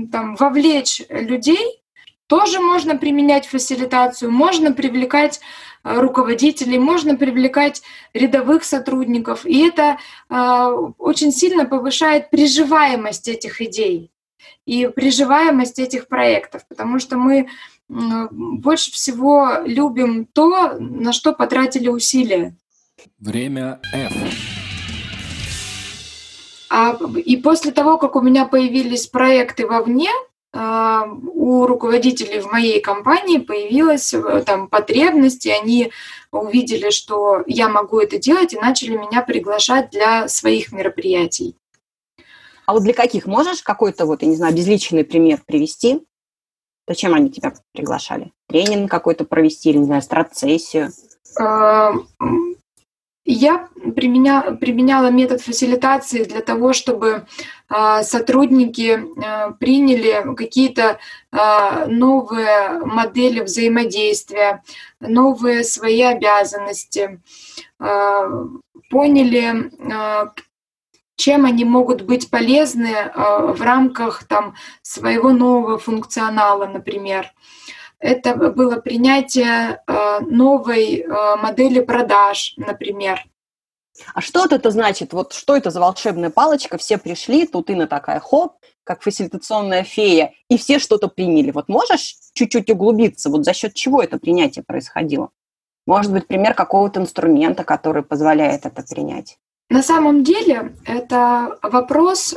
там, 0.09 0.35
вовлечь 0.37 1.01
людей, 1.09 1.81
тоже 2.27 2.61
можно 2.61 2.95
применять 2.95 3.47
фасилитацию, 3.47 4.31
можно 4.31 4.71
привлекать 4.71 5.41
руководителей, 5.85 6.79
можно 6.79 7.15
привлекать 7.15 7.83
рядовых 8.13 8.63
сотрудников. 8.63 9.45
И 9.45 9.67
это 9.67 9.97
э, 10.29 10.67
очень 10.97 11.31
сильно 11.31 11.65
повышает 11.65 12.29
приживаемость 12.29 13.27
этих 13.27 13.61
идей 13.61 14.11
и 14.65 14.87
приживаемость 14.87 15.79
этих 15.79 16.07
проектов, 16.07 16.67
потому 16.67 16.99
что 16.99 17.17
мы 17.17 17.47
больше 17.87 18.91
всего 18.91 19.59
любим 19.63 20.25
то, 20.25 20.73
на 20.79 21.13
что 21.13 21.33
потратили 21.33 21.87
усилия. 21.87 22.55
Время 23.19 23.79
F. 23.93 24.13
А, 26.69 26.97
и 27.23 27.37
после 27.37 27.71
того, 27.71 27.97
как 27.97 28.15
у 28.15 28.21
меня 28.21 28.45
появились 28.45 29.07
проекты 29.07 29.67
вовне, 29.67 30.09
у 30.55 31.67
руководителей 31.67 32.39
в 32.39 32.45
моей 32.51 32.79
компании 32.79 33.39
появилась 33.39 34.13
э, 34.13 34.43
там 34.45 34.67
потребность, 34.69 35.45
и 35.45 35.51
они 35.51 35.91
увидели, 36.31 36.91
что 36.91 37.43
я 37.45 37.67
могу 37.67 37.99
это 37.99 38.17
делать, 38.17 38.53
и 38.53 38.59
начали 38.59 38.95
меня 38.95 39.21
приглашать 39.21 39.89
для 39.91 40.27
своих 40.29 40.71
мероприятий. 40.71 41.55
А 42.65 42.73
вот 42.73 42.83
для 42.83 42.93
каких? 42.93 43.25
Можешь 43.25 43.61
какой-то, 43.61 44.05
вот, 44.05 44.21
я 44.21 44.27
не 44.27 44.35
знаю, 44.35 44.53
обезличенный 44.53 45.03
пример 45.03 45.41
привести? 45.45 46.05
Зачем 46.87 47.13
они 47.13 47.29
тебя 47.29 47.53
приглашали? 47.73 48.31
Тренинг 48.47 48.89
какой-то 48.89 49.25
провести 49.25 49.71
или, 49.71 49.77
не 49.79 49.85
знаю, 49.85 50.01
страт-сессию? 50.01 50.91
Я 53.27 53.69
применяла, 53.95 54.51
применяла 54.51 55.09
метод 55.09 55.41
фасилитации 55.41 56.25
для 56.25 56.41
того, 56.41 56.73
чтобы 56.73 57.25
э, 57.69 58.03
сотрудники 58.03 58.99
э, 58.99 59.51
приняли 59.59 60.35
какие-то 60.35 60.99
э, 61.31 61.85
новые 61.87 62.81
модели 62.85 63.39
взаимодействия, 63.39 64.63
новые 64.99 65.63
свои 65.63 66.01
обязанности, 66.01 67.19
поняли, 68.89 69.71
чем 71.17 71.45
они 71.45 71.65
могут 71.65 72.03
быть 72.03 72.29
полезны 72.29 73.11
в 73.15 73.61
рамках 73.61 74.23
там, 74.23 74.55
своего 74.81 75.31
нового 75.31 75.77
функционала, 75.77 76.65
например 76.65 77.31
это 78.05 78.35
было 78.35 78.79
принятие 78.79 79.81
э, 79.87 80.19
новой 80.21 80.99
э, 80.99 81.35
модели 81.37 81.79
продаж, 81.81 82.53
например. 82.57 83.25
А 84.13 84.21
что 84.21 84.45
это 84.45 84.69
значит? 84.69 85.13
Вот 85.13 85.33
что 85.33 85.55
это 85.55 85.71
за 85.71 85.79
волшебная 85.79 86.29
палочка? 86.29 86.77
Все 86.77 86.97
пришли, 86.97 87.47
тут 87.47 87.69
Инна 87.69 87.87
такая, 87.87 88.19
хоп, 88.19 88.57
как 88.83 89.01
фасилитационная 89.01 89.83
фея, 89.83 90.33
и 90.49 90.57
все 90.57 90.79
что-то 90.79 91.07
приняли. 91.07 91.51
Вот 91.51 91.67
можешь 91.67 92.15
чуть-чуть 92.33 92.69
углубиться? 92.69 93.29
Вот 93.29 93.43
за 93.43 93.53
счет 93.53 93.73
чего 93.73 94.03
это 94.03 94.19
принятие 94.19 94.63
происходило? 94.63 95.29
Может 95.87 96.11
быть, 96.11 96.27
пример 96.27 96.53
какого-то 96.53 96.99
инструмента, 96.99 97.63
который 97.63 98.03
позволяет 98.03 98.65
это 98.65 98.83
принять? 98.83 99.37
На 99.69 99.81
самом 99.81 100.23
деле 100.23 100.75
это 100.85 101.57
вопрос, 101.63 102.35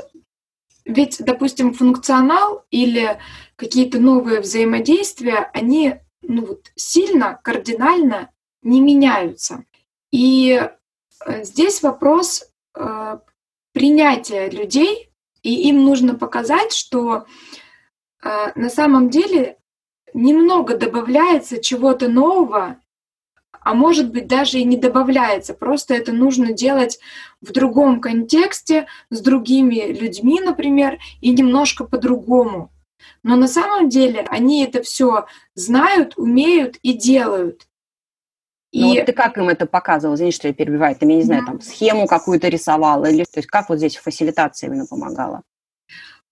ведь, 0.89 1.19
допустим, 1.21 1.75
функционал 1.75 2.65
или 2.71 3.19
какие-то 3.57 4.01
новые 4.01 4.41
взаимодействия, 4.41 5.51
они 5.53 5.97
ну, 6.23 6.47
вот, 6.47 6.73
сильно, 6.77 7.39
кардинально 7.45 8.31
не 8.63 8.81
меняются. 8.81 9.65
И 10.11 10.59
э, 11.27 11.45
здесь 11.45 11.83
вопрос 11.83 12.51
э, 12.75 13.19
принятия 13.73 14.49
людей, 14.49 15.11
и 15.43 15.69
им 15.69 15.85
нужно 15.85 16.15
показать, 16.15 16.73
что 16.73 17.27
э, 18.25 18.53
на 18.55 18.71
самом 18.71 19.11
деле 19.11 19.59
немного 20.15 20.75
добавляется 20.75 21.63
чего-то 21.63 22.09
нового, 22.09 22.81
а 23.69 23.75
может 23.75 24.11
быть 24.13 24.27
даже 24.27 24.61
и 24.61 24.65
не 24.65 24.79
добавляется. 24.79 25.53
Просто 25.53 25.93
это 25.93 26.11
нужно 26.11 26.55
делать 26.55 26.99
в 27.43 27.53
другом 27.53 28.01
контексте, 28.01 28.87
с 29.11 29.21
другими 29.21 29.93
людьми, 29.93 30.41
например, 30.41 30.99
и 31.21 31.33
немножко 31.33 31.85
по-другому. 31.85 32.73
Но 33.23 33.37
на 33.37 33.47
самом 33.47 33.91
деле 33.91 34.25
они 34.31 34.65
это 34.65 34.81
все 34.81 35.27
знают, 35.55 36.15
умеют 36.17 36.79
и 36.83 36.95
делают. 36.95 37.67
И... 38.73 38.81
Ну, 38.81 38.95
вот 38.95 39.05
ты 39.05 39.13
как 39.13 39.37
им 39.37 39.51
это 39.51 39.67
показывал? 39.67 40.15
Извини, 40.15 40.33
что 40.33 40.49
я 40.49 40.55
перебиваю. 40.55 40.97
Ты, 40.97 41.05
я 41.05 41.17
не 41.17 41.23
знаю, 41.23 41.45
там, 41.45 41.61
схему 41.61 42.07
какую-то 42.07 42.49
рисовала? 42.49 43.05
Или, 43.05 43.25
то 43.25 43.37
есть 43.41 43.49
как 43.49 43.69
вот 43.69 43.77
здесь 43.77 43.97
фасилитация 43.97 44.69
именно 44.69 44.87
помогала? 44.87 45.43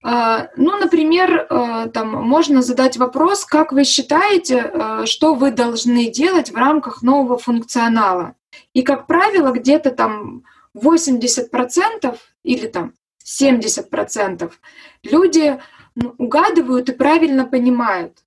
А, 0.03 0.49
ну, 0.57 0.79
например, 0.79 1.47
а, 1.49 1.89
там 1.89 2.11
можно 2.13 2.63
задать 2.63 2.97
вопрос, 2.97 3.45
как 3.45 3.73
вы 3.73 3.85
считаете, 3.85 4.61
а, 4.61 5.07
что 5.07 5.35
вы 5.35 5.51
должны 5.51 6.11
делать 6.11 6.51
в 6.51 6.57
рамках 6.57 7.03
нового 7.03 7.39
функционала? 7.39 8.35
И, 8.73 8.83
как 8.83 9.07
правило, 9.07 9.51
где-то 9.51 9.91
там 9.91 10.45
80% 10.75 12.19
или 12.45 12.67
там 12.67 12.93
70% 13.25 14.53
люди 15.03 15.59
угадывают 16.19 16.89
и 16.89 16.93
правильно 16.93 17.47
понимают. 17.47 18.19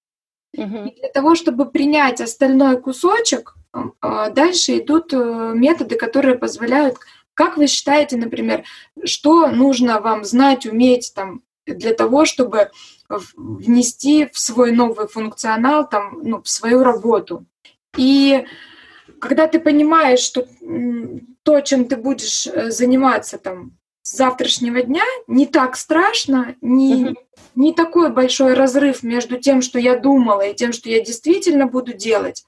Угу. 0.57 0.77
И 0.77 0.99
для 0.99 1.09
того, 1.09 1.35
чтобы 1.35 1.65
принять 1.65 2.19
остальной 2.19 2.81
кусочек, 2.81 3.55
а, 4.01 4.29
дальше 4.31 4.79
идут 4.79 5.13
э, 5.13 5.53
методы, 5.55 5.95
которые 5.95 6.35
позволяют, 6.35 6.97
как 7.35 7.55
вы 7.55 7.67
считаете, 7.67 8.17
например, 8.17 8.63
что 9.05 9.47
нужно 9.47 10.01
вам 10.01 10.23
знать, 10.25 10.65
уметь 10.65 11.13
там, 11.15 11.43
для 11.73 11.93
того, 11.93 12.25
чтобы 12.25 12.71
внести 13.07 14.29
в 14.31 14.39
свой 14.39 14.71
новый 14.71 15.07
функционал, 15.07 15.87
там, 15.87 16.19
ну, 16.23 16.41
в 16.41 16.49
свою 16.49 16.83
работу. 16.83 17.45
И 17.97 18.45
когда 19.19 19.47
ты 19.47 19.59
понимаешь, 19.59 20.19
что 20.19 20.47
то, 21.43 21.61
чем 21.61 21.85
ты 21.85 21.97
будешь 21.97 22.47
э, 22.47 22.69
заниматься 22.69 23.37
там 23.37 23.71
с 24.01 24.15
завтрашнего 24.15 24.81
дня, 24.81 25.03
не 25.27 25.45
так 25.45 25.75
страшно, 25.75 26.55
не, 26.61 27.15
не 27.55 27.73
такой 27.73 28.11
большой 28.11 28.53
разрыв 28.53 29.03
между 29.03 29.37
тем, 29.37 29.61
что 29.61 29.79
я 29.79 29.97
думала, 29.97 30.47
и 30.47 30.55
тем, 30.55 30.73
что 30.73 30.89
я 30.89 31.03
действительно 31.03 31.65
буду 31.65 31.93
делать, 31.93 32.45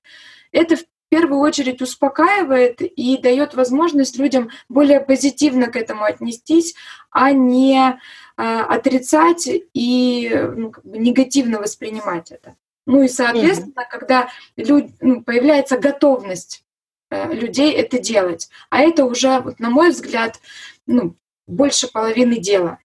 это 0.51 0.77
первую 1.11 1.41
очередь 1.41 1.81
успокаивает 1.81 2.81
и 2.81 3.17
дает 3.17 3.53
возможность 3.53 4.17
людям 4.17 4.49
более 4.69 5.01
позитивно 5.01 5.67
к 5.67 5.75
этому 5.75 6.05
отнестись, 6.05 6.73
а 7.11 7.33
не 7.33 7.77
э, 7.77 8.41
отрицать 8.41 9.49
и 9.73 10.31
ну, 10.55 10.71
как 10.71 10.85
бы 10.85 10.97
негативно 10.97 11.59
воспринимать 11.59 12.31
это. 12.31 12.55
Ну 12.87 13.03
и, 13.03 13.09
соответственно, 13.09 13.81
mm-hmm. 13.81 13.91
когда 13.91 14.29
люд, 14.55 14.85
ну, 15.01 15.21
появляется 15.21 15.77
готовность 15.77 16.63
э, 17.09 17.33
людей 17.33 17.73
это 17.73 17.99
делать, 17.99 18.49
а 18.69 18.79
это 18.79 19.03
уже, 19.03 19.41
вот, 19.41 19.59
на 19.59 19.69
мой 19.69 19.89
взгляд, 19.89 20.39
ну, 20.87 21.15
больше 21.45 21.91
половины 21.91 22.37
дела. 22.37 22.79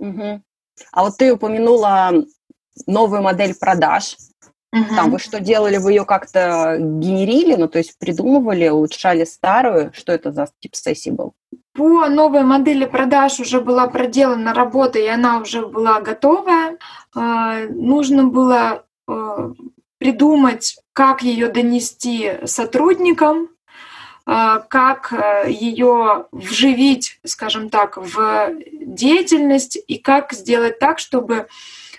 Угу. 0.00 0.42
А 0.92 1.02
вот 1.04 1.16
ты 1.16 1.32
упомянула 1.32 2.12
новую 2.86 3.22
модель 3.22 3.54
продаж. 3.54 4.16
Угу. 4.72 4.94
Там 4.94 5.10
вы 5.10 5.18
что 5.18 5.40
делали? 5.40 5.78
Вы 5.78 5.92
ее 5.92 6.04
как-то 6.04 6.76
генерили, 6.78 7.54
ну 7.54 7.68
то 7.68 7.78
есть 7.78 7.98
придумывали, 7.98 8.68
улучшали 8.68 9.24
старую? 9.24 9.92
Что 9.94 10.12
это 10.12 10.30
за 10.30 10.48
тип 10.60 10.74
сессии 10.74 11.10
был? 11.10 11.34
По 11.72 12.08
новой 12.08 12.42
модели 12.42 12.84
продаж 12.84 13.40
уже 13.40 13.60
была 13.60 13.86
проделана 13.86 14.52
работа, 14.52 14.98
и 14.98 15.06
она 15.06 15.38
уже 15.38 15.64
была 15.64 16.00
готовая. 16.00 16.76
А, 17.14 17.60
нужно 17.70 18.24
было 18.24 18.84
а, 19.06 19.52
придумать, 19.98 20.78
как 20.92 21.22
ее 21.22 21.48
донести 21.48 22.32
сотрудникам, 22.44 23.48
а, 24.26 24.58
как 24.58 25.12
э, 25.12 25.50
ее 25.50 26.26
вживить, 26.32 27.18
скажем 27.24 27.70
так, 27.70 27.96
в 27.96 28.52
деятельность 28.72 29.78
и 29.86 29.96
как 29.96 30.32
сделать 30.32 30.78
так, 30.78 30.98
чтобы 30.98 31.46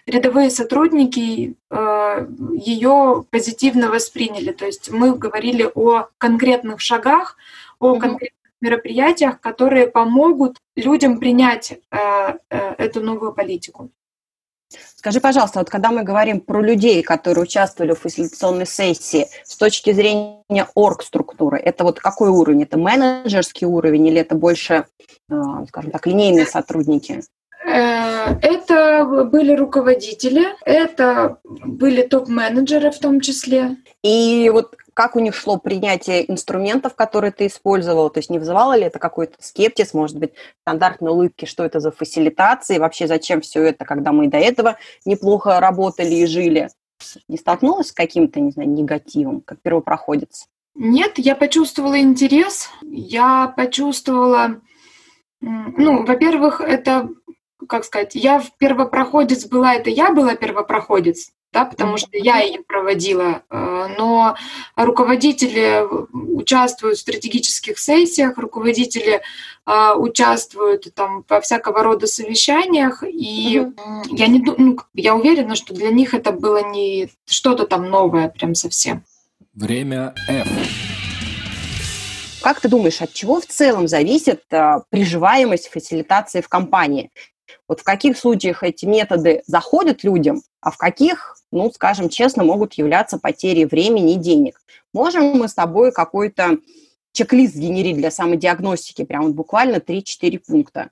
рядовые 0.10 0.50
сотрудники 0.50 1.56
э, 1.70 2.28
ее 2.54 3.26
позитивно 3.30 3.90
восприняли. 3.90 4.52
То 4.52 4.66
есть 4.66 4.90
мы 4.90 5.16
говорили 5.16 5.70
о 5.76 6.08
конкретных 6.18 6.80
шагах, 6.80 7.38
о 7.80 8.00
конкретных 8.00 8.32
мероприятиях, 8.62 9.40
которые 9.40 9.88
помогут 9.88 10.58
людям 10.76 11.20
принять 11.20 11.80
э, 11.92 12.38
эту 12.50 13.02
новую 13.02 13.34
политику. 13.34 13.90
Скажи, 14.96 15.20
пожалуйста, 15.20 15.60
вот 15.60 15.70
когда 15.70 15.92
мы 15.92 16.04
говорим 16.04 16.42
про 16.42 16.62
людей, 16.62 17.02
которые 17.02 17.44
участвовали 17.44 17.94
в 17.94 18.02
фасилитационной 18.02 18.68
сессии, 18.68 19.28
с 19.44 19.56
точки 19.56 19.94
зрения 19.94 20.68
орг-структуры, 20.76 21.58
это 21.58 21.84
вот 21.84 22.00
какой 22.00 22.30
уровень? 22.30 22.64
Это 22.64 22.78
менеджерский 22.78 23.66
уровень 23.66 24.08
или 24.08 24.22
это 24.22 24.36
больше, 24.36 24.86
э, 25.30 25.36
скажем 25.70 25.92
так, 25.92 26.06
линейные 26.06 26.46
сотрудники? 26.46 27.24
Это 28.42 29.26
были 29.32 29.54
руководители, 29.54 30.48
это 30.66 31.38
были 31.44 32.02
топ-менеджеры 32.02 32.92
в 32.92 33.00
том 33.00 33.20
числе. 33.22 33.78
И 34.04 34.50
вот 34.54 34.76
как 34.94 35.16
у 35.16 35.20
них 35.20 35.34
шло 35.34 35.58
принятие 35.58 36.30
инструментов, 36.30 36.94
которые 36.94 37.32
ты 37.32 37.48
использовала? 37.48 38.10
То 38.10 38.20
есть 38.20 38.30
не 38.30 38.38
вызывало 38.38 38.76
ли 38.76 38.84
это 38.84 39.00
какой-то 39.00 39.36
скептиз, 39.40 39.94
может 39.94 40.18
быть, 40.18 40.34
стандартные 40.62 41.12
улыбки, 41.12 41.46
что 41.46 41.64
это 41.64 41.80
за 41.80 41.92
фасилитации, 41.92 42.80
вообще 42.80 43.08
зачем 43.08 43.40
все 43.40 43.64
это, 43.64 43.86
когда 43.86 44.12
мы 44.12 44.28
до 44.28 44.38
этого 44.38 44.78
неплохо 45.06 45.62
работали 45.62 46.16
и 46.16 46.26
жили? 46.26 46.70
Не 47.30 47.38
столкнулась 47.38 47.88
с 47.88 47.94
каким-то, 47.94 48.42
не 48.42 48.52
знаю, 48.52 48.70
негативом, 48.70 49.40
как 49.40 49.62
первопроходец? 49.62 50.48
Нет, 50.76 51.14
я 51.18 51.36
почувствовала 51.36 52.00
интерес, 52.00 52.70
я 52.82 53.54
почувствовала, 53.56 54.62
ну, 55.40 56.06
во-первых, 56.06 56.62
это, 56.62 57.10
как 57.70 57.86
сказать, 57.86 58.16
я 58.16 58.40
в 58.40 58.58
первопроходец 58.58 59.46
была, 59.46 59.76
это 59.76 59.90
я 59.90 60.12
была 60.12 60.36
первопроходец, 60.36 61.30
да, 61.54 61.66
потому 61.66 61.98
что 61.98 62.10
я 62.14 62.40
ее 62.40 62.62
проводила, 62.64 63.44
э, 63.50 63.88
но 63.98 64.36
руководители 64.76 65.86
участвуют 66.12 66.98
в 66.98 67.02
стратегических 67.02 67.78
сессиях, 67.78 68.38
руководители 68.38 69.22
э, 69.66 69.94
участвуют 69.96 70.94
там 70.96 71.24
во 71.30 71.42
всякого 71.42 71.84
рода 71.84 72.08
совещаниях, 72.08 73.04
и 73.04 73.58
mm-hmm. 73.60 74.04
я 74.10 74.28
не 74.28 74.40
ну, 74.40 74.78
я 74.96 75.16
уверена, 75.16 75.56
что 75.56 75.74
для 75.76 75.90
них 75.90 76.16
это 76.16 76.32
было 76.32 76.64
не 76.72 77.10
что-то 77.28 77.68
там 77.68 77.90
новое 77.90 78.30
прям 78.30 78.56
совсем. 78.56 79.04
Время 79.54 80.16
F. 80.28 80.48
Как 82.42 82.62
ты 82.62 82.70
думаешь, 82.70 83.02
от 83.02 83.14
чего 83.14 83.42
в 83.42 83.46
целом 83.46 83.88
зависит 83.88 84.42
а, 84.52 84.84
приживаемость 84.90 85.68
фасилитации 85.70 86.42
в 86.42 86.48
компании? 86.48 87.12
Вот 87.68 87.82
в 87.82 87.84
каких 87.84 88.18
случаях 88.18 88.64
эти 88.64 88.86
методы 88.86 89.44
заходят 89.48 90.04
людям, 90.04 90.42
а 90.62 90.72
в 90.72 90.78
каких, 90.78 91.38
ну, 91.52 91.72
скажем 91.72 92.10
честно, 92.10 92.44
могут 92.44 92.74
являться 92.74 93.18
потерей 93.18 93.66
времени 93.66 94.14
и 94.14 94.18
денег. 94.18 94.62
Можем 94.94 95.38
мы 95.38 95.48
с 95.48 95.54
тобой 95.54 95.92
какой-то 95.92 96.58
чек-лист 97.12 97.56
генерить 97.56 97.98
для 97.98 98.12
самодиагностики, 98.12 99.04
прям 99.04 99.34
буквально 99.34 99.78
3-4 99.78 100.40
пункта? 100.46 100.90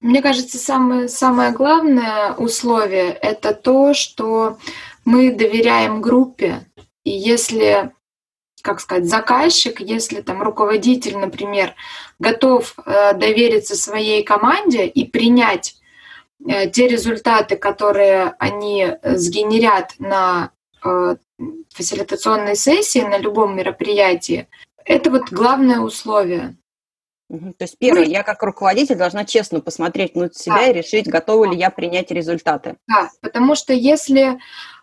Мне 0.00 0.22
кажется, 0.22 0.56
самое, 0.56 1.08
самое 1.08 1.52
главное 1.52 2.32
условие– 2.32 3.10
это 3.22 3.52
то, 3.52 3.92
что 3.92 4.58
мы 5.04 5.30
доверяем 5.32 6.00
группе, 6.00 6.66
и 7.04 7.10
если 7.10 7.92
как 8.62 8.80
сказать, 8.80 9.08
заказчик, 9.08 9.80
если 9.80 10.20
там 10.20 10.42
руководитель, 10.42 11.16
например, 11.16 11.74
готов 12.18 12.74
э, 12.84 13.14
довериться 13.14 13.74
своей 13.74 14.22
команде 14.22 14.86
и 14.86 15.06
принять 15.06 15.79
те 16.46 16.88
результаты, 16.88 17.56
которые 17.56 18.34
они 18.38 18.96
сгенерят 19.02 19.94
на 19.98 20.52
э, 20.84 21.16
фасилитационной 21.74 22.56
сессии, 22.56 23.00
на 23.00 23.18
любом 23.18 23.56
мероприятии, 23.56 24.48
это 24.84 25.10
вот 25.10 25.30
главное 25.30 25.80
условие. 25.80 26.56
То 27.28 27.64
есть 27.64 27.78
первое, 27.78 28.04
я 28.04 28.24
как 28.24 28.42
руководитель 28.42 28.96
должна 28.96 29.24
честно 29.24 29.60
посмотреть 29.60 30.14
внутрь 30.14 30.34
себя 30.34 30.56
да. 30.56 30.66
и 30.66 30.72
решить, 30.72 31.06
готова 31.06 31.44
ли 31.44 31.56
я 31.56 31.70
принять 31.70 32.10
результаты. 32.10 32.76
Да, 32.88 33.08
потому 33.20 33.54
что 33.54 33.72
если 33.72 34.40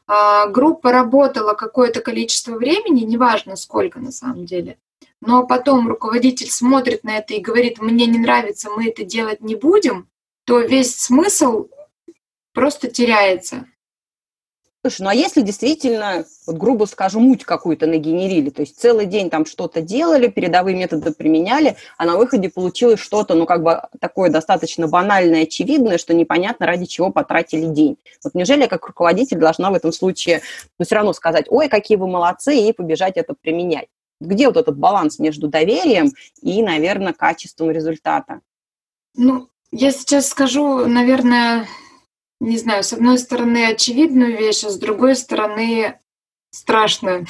а, 0.08 0.48
группа 0.48 0.94
работала 0.94 1.56
какое-то 1.56 2.00
количество 2.00 2.56
времени, 2.56 3.02
неважно 3.02 3.58
сколько 3.58 4.00
на 4.00 4.12
самом 4.12 4.46
деле, 4.46 4.78
но 5.20 5.46
потом 5.46 5.90
руководитель 5.90 6.50
смотрит 6.50 7.04
на 7.04 7.18
это 7.18 7.34
и 7.34 7.42
говорит, 7.42 7.80
мне 7.80 8.06
не 8.06 8.20
нравится, 8.20 8.70
мы 8.70 8.88
это 8.88 9.04
делать 9.04 9.42
не 9.42 9.56
будем, 9.56 10.08
то 10.48 10.62
весь 10.62 10.96
смысл 10.96 11.68
просто 12.54 12.88
теряется. 12.88 13.66
Слушай, 14.82 15.02
ну 15.02 15.10
а 15.10 15.14
если 15.14 15.42
действительно, 15.42 16.26
вот 16.46 16.56
грубо 16.56 16.86
скажу, 16.86 17.20
муть 17.20 17.44
какую-то 17.44 17.86
нагенерили, 17.86 18.50
то 18.50 18.62
есть 18.62 18.80
целый 18.80 19.08
день 19.08 19.30
там 19.30 19.46
что-то 19.46 19.82
делали, 19.82 20.28
передовые 20.28 20.78
методы 20.78 21.12
применяли, 21.12 21.76
а 21.98 22.06
на 22.06 22.16
выходе 22.16 22.50
получилось 22.50 23.02
что-то, 23.02 23.36
ну 23.36 23.46
как 23.46 23.62
бы 23.62 23.82
такое 24.00 24.30
достаточно 24.30 24.88
банальное, 24.88 25.44
очевидное, 25.44 25.98
что 25.98 26.14
непонятно, 26.14 26.66
ради 26.66 26.86
чего 26.86 27.12
потратили 27.12 27.66
день. 27.66 27.98
Вот 28.24 28.34
неужели 28.34 28.62
я 28.62 28.68
как 28.70 28.88
руководитель 28.88 29.40
должна 29.40 29.70
в 29.70 29.74
этом 29.74 29.92
случае, 29.92 30.42
ну 30.80 30.86
все 30.86 30.96
равно 30.96 31.12
сказать, 31.12 31.48
ой, 31.50 31.68
какие 31.68 31.98
вы 31.98 32.08
молодцы, 32.08 32.56
и 32.56 32.72
побежать 32.72 33.18
это 33.18 33.34
применять? 33.34 33.90
Где 34.22 34.48
вот 34.48 34.56
этот 34.56 34.78
баланс 34.78 35.20
между 35.20 35.50
доверием 35.50 36.14
и, 36.42 36.64
наверное, 36.64 37.12
качеством 37.12 37.70
результата? 37.70 38.40
Ну, 39.14 39.50
я 39.72 39.92
сейчас 39.92 40.30
скажу, 40.30 40.86
наверное, 40.86 41.68
не 42.40 42.58
знаю, 42.58 42.84
с 42.84 42.94
одной 42.94 43.18
стороны 43.18 43.66
очевидную 43.66 44.38
вещь, 44.38 44.64
а 44.64 44.70
с 44.70 44.78
другой 44.78 45.16
стороны 45.16 46.00
страшную. 46.52 47.26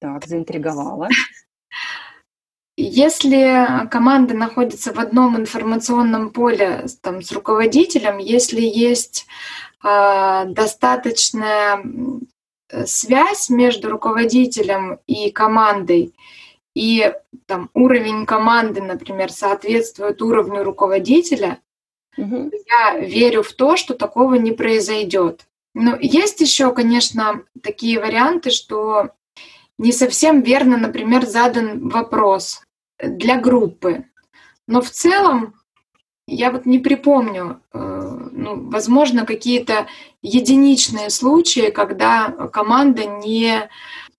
Так, 0.00 0.26
заинтриговала. 0.26 1.08
Если 2.76 3.88
команда 3.90 4.34
находится 4.34 4.92
в 4.92 4.98
одном 4.98 5.36
информационном 5.36 6.30
поле 6.30 6.86
там, 7.00 7.22
с 7.22 7.32
руководителем, 7.32 8.18
если 8.18 8.60
есть 8.60 9.26
э, 9.82 10.44
достаточная 10.48 11.82
связь 12.84 13.48
между 13.48 13.88
руководителем 13.88 14.98
и 15.06 15.30
командой, 15.30 16.12
и 16.76 17.10
там 17.46 17.70
уровень 17.72 18.26
команды, 18.26 18.82
например, 18.82 19.32
соответствует 19.32 20.20
уровню 20.20 20.62
руководителя, 20.62 21.58
угу. 22.18 22.50
я 22.68 22.98
верю 22.98 23.42
в 23.42 23.54
то, 23.54 23.76
что 23.76 23.94
такого 23.94 24.34
не 24.34 24.52
произойдет. 24.52 25.46
Но 25.72 25.96
есть 25.98 26.42
еще, 26.42 26.74
конечно, 26.74 27.44
такие 27.62 27.98
варианты, 27.98 28.50
что 28.50 29.12
не 29.78 29.90
совсем 29.90 30.42
верно, 30.42 30.76
например, 30.76 31.24
задан 31.24 31.88
вопрос 31.88 32.60
для 33.02 33.40
группы. 33.40 34.04
Но 34.66 34.82
в 34.82 34.90
целом 34.90 35.54
я 36.26 36.50
вот 36.50 36.66
не 36.66 36.78
припомню, 36.78 37.62
э, 37.72 37.78
ну, 38.32 38.68
возможно, 38.68 39.24
какие-то 39.24 39.86
единичные 40.20 41.08
случаи, 41.08 41.70
когда 41.70 42.28
команда 42.52 43.06
не 43.06 43.70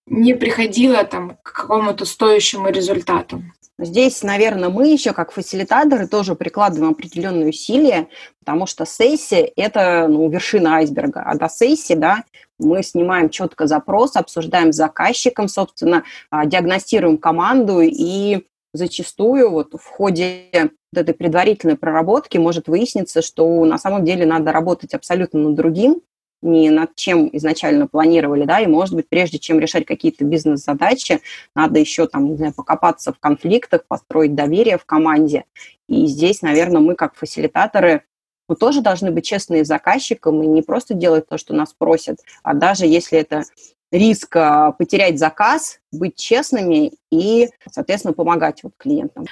не 0.07 0.33
приходила 0.33 1.03
там 1.03 1.37
к 1.43 1.53
какому-то 1.53 2.05
стоящему 2.05 2.69
результату. 2.69 3.43
Здесь, 3.79 4.23
наверное, 4.23 4.69
мы 4.69 4.87
еще 4.87 5.13
как 5.13 5.31
фасилитаторы 5.31 6.07
тоже 6.07 6.33
прикладываем 6.33 6.93
определенные 6.93 7.49
усилия, 7.49 8.07
потому 8.39 8.65
что 8.65 8.87
сессия– 8.87 9.51
это 9.55 10.07
ну, 10.09 10.27
вершина 10.29 10.77
айсберга. 10.77 11.21
А 11.21 11.37
до 11.37 11.47
сессии 11.47 11.93
да, 11.93 12.23
мы 12.57 12.81
снимаем 12.81 13.29
четко 13.29 13.67
запрос, 13.67 14.15
обсуждаем 14.15 14.73
с 14.73 14.77
заказчиком, 14.77 15.47
собственно, 15.47 16.03
а, 16.31 16.47
диагностируем 16.47 17.19
команду 17.19 17.81
и 17.81 18.47
зачастую 18.73 19.51
вот 19.51 19.73
в 19.73 19.85
ходе 19.85 20.45
вот 20.91 21.01
этой 21.01 21.13
предварительной 21.13 21.77
проработки 21.77 22.37
может 22.39 22.67
выясниться, 22.67 23.21
что 23.21 23.63
на 23.63 23.77
самом 23.77 24.05
деле 24.05 24.25
надо 24.25 24.51
работать 24.51 24.95
абсолютно 24.95 25.39
над 25.39 25.55
другим, 25.55 26.01
не 26.47 26.69
над 26.69 26.95
чем 26.95 27.29
изначально 27.33 27.87
планировали, 27.87 28.45
да, 28.45 28.59
и, 28.59 28.67
может 28.67 28.95
быть, 28.95 29.07
прежде 29.07 29.37
чем 29.37 29.59
решать 29.59 29.85
какие-то 29.85 30.25
бизнес-задачи, 30.25 31.21
надо 31.53 31.79
еще 31.79 32.07
там, 32.07 32.25
не 32.29 32.37
знаю, 32.37 32.53
покопаться 32.53 33.13
в 33.13 33.19
конфликтах, 33.19 33.85
построить 33.87 34.33
доверие 34.33 34.77
в 34.77 34.85
команде. 34.85 35.45
И 35.87 36.07
здесь, 36.07 36.41
наверное, 36.41 36.81
мы 36.81 36.95
как 36.95 37.15
фасилитаторы 37.15 38.03
мы 38.49 38.55
тоже 38.55 38.81
должны 38.81 39.11
быть 39.11 39.25
честны 39.25 39.63
с 39.63 39.67
заказчиком 39.67 40.41
и 40.41 40.47
не 40.47 40.61
просто 40.61 40.93
делать 40.93 41.27
то, 41.27 41.37
что 41.37 41.53
нас 41.53 41.73
просят, 41.77 42.19
а 42.43 42.53
даже 42.53 42.85
если 42.85 43.19
это 43.19 43.43
риск 43.91 44.35
а, 44.35 44.71
потерять 44.71 45.19
заказ, 45.19 45.79
быть 45.91 46.15
честными 46.15 46.93
и, 47.11 47.49
соответственно, 47.71 48.13
помогать 48.13 48.63
вот 48.63 48.73
клиентам. 48.77 49.25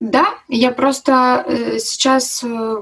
Да, 0.00 0.38
я 0.48 0.72
просто 0.72 1.44
э, 1.46 1.78
сейчас 1.78 2.44
э, 2.44 2.76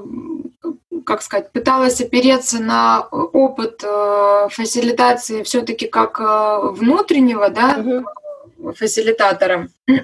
как 1.05 1.21
сказать, 1.21 1.51
пыталась 1.51 2.01
опереться 2.01 2.59
на 2.59 3.01
опыт 3.01 3.81
э, 3.83 4.47
фасилитации 4.49 5.43
все-таки 5.43 5.87
как 5.87 6.19
внутреннего, 6.19 7.49
да, 7.49 7.77
угу. 7.77 8.73
фасилитатора. 8.73 9.69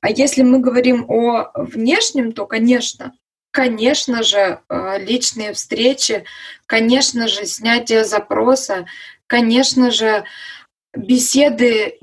А 0.00 0.10
если 0.10 0.42
мы 0.42 0.60
говорим 0.60 1.06
о 1.08 1.50
внешнем, 1.56 2.30
то, 2.30 2.46
конечно, 2.46 3.14
конечно 3.50 4.22
же, 4.22 4.60
личные 5.00 5.54
встречи, 5.54 6.22
конечно 6.66 7.26
же, 7.26 7.46
снятие 7.46 8.04
запроса, 8.04 8.86
конечно 9.26 9.90
же, 9.90 10.22
беседы 10.96 11.98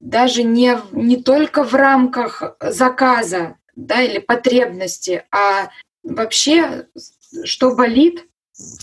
даже 0.00 0.42
не, 0.42 0.78
не 0.92 1.16
только 1.16 1.64
в 1.64 1.74
рамках 1.74 2.56
заказа 2.60 3.56
да, 3.74 4.02
или 4.02 4.18
потребности, 4.18 5.24
а 5.30 5.70
вообще 6.02 6.86
что 7.44 7.74
болит, 7.74 8.26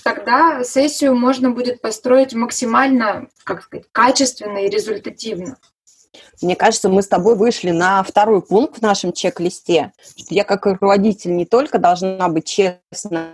тогда 0.03 0.63
сессию 0.63 1.15
можно 1.15 1.51
будет 1.51 1.81
построить 1.81 2.33
максимально, 2.33 3.27
как 3.43 3.63
сказать, 3.63 3.87
качественно 3.91 4.59
и 4.59 4.69
результативно. 4.69 5.57
Мне 6.41 6.55
кажется, 6.55 6.89
мы 6.89 7.01
с 7.01 7.07
тобой 7.07 7.35
вышли 7.35 7.71
на 7.71 8.03
второй 8.03 8.41
пункт 8.41 8.79
в 8.79 8.81
нашем 8.81 9.11
чек-листе, 9.11 9.91
что 10.17 10.33
я 10.33 10.43
как 10.43 10.65
руководитель 10.65 11.35
не 11.35 11.45
только 11.45 11.77
должна 11.77 12.27
быть 12.29 12.45
честна 12.45 13.33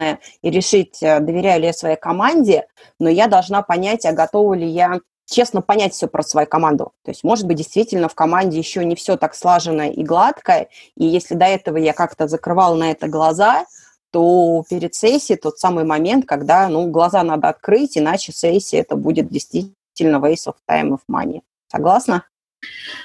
и 0.00 0.50
решить, 0.50 1.02
э, 1.02 1.20
доверяю 1.20 1.60
ли 1.60 1.66
я 1.66 1.72
своей 1.72 1.96
команде, 1.96 2.66
но 2.98 3.10
я 3.10 3.26
должна 3.26 3.62
понять, 3.62 4.06
а 4.06 4.12
готова 4.12 4.54
ли 4.54 4.66
я 4.66 5.00
честно 5.30 5.62
понять 5.62 5.94
все 5.94 6.08
про 6.08 6.22
свою 6.22 6.46
команду. 6.46 6.92
То 7.04 7.10
есть, 7.10 7.24
может 7.24 7.46
быть, 7.46 7.56
действительно 7.56 8.08
в 8.08 8.14
команде 8.14 8.58
еще 8.58 8.84
не 8.84 8.94
все 8.94 9.16
так 9.16 9.34
слажено 9.34 9.84
и 9.84 10.02
гладко, 10.02 10.68
и 10.96 11.06
если 11.06 11.34
до 11.34 11.46
этого 11.46 11.76
я 11.76 11.92
как-то 11.92 12.28
закрывала 12.28 12.74
на 12.74 12.90
это 12.90 13.08
глаза– 13.08 13.64
то 14.10 14.64
перед 14.68 14.94
сессией 14.94 15.38
тот 15.38 15.58
самый 15.58 15.84
момент, 15.84 16.26
когда 16.26 16.68
ну, 16.68 16.88
глаза 16.88 17.22
надо 17.22 17.48
открыть, 17.48 17.96
иначе 17.96 18.32
сессия 18.32 18.78
это 18.78 18.96
будет 18.96 19.28
действительно 19.28 20.16
waste 20.16 20.46
of 20.46 20.56
time 20.68 20.90
of 20.90 21.00
money. 21.10 21.42
Согласна? 21.68 22.24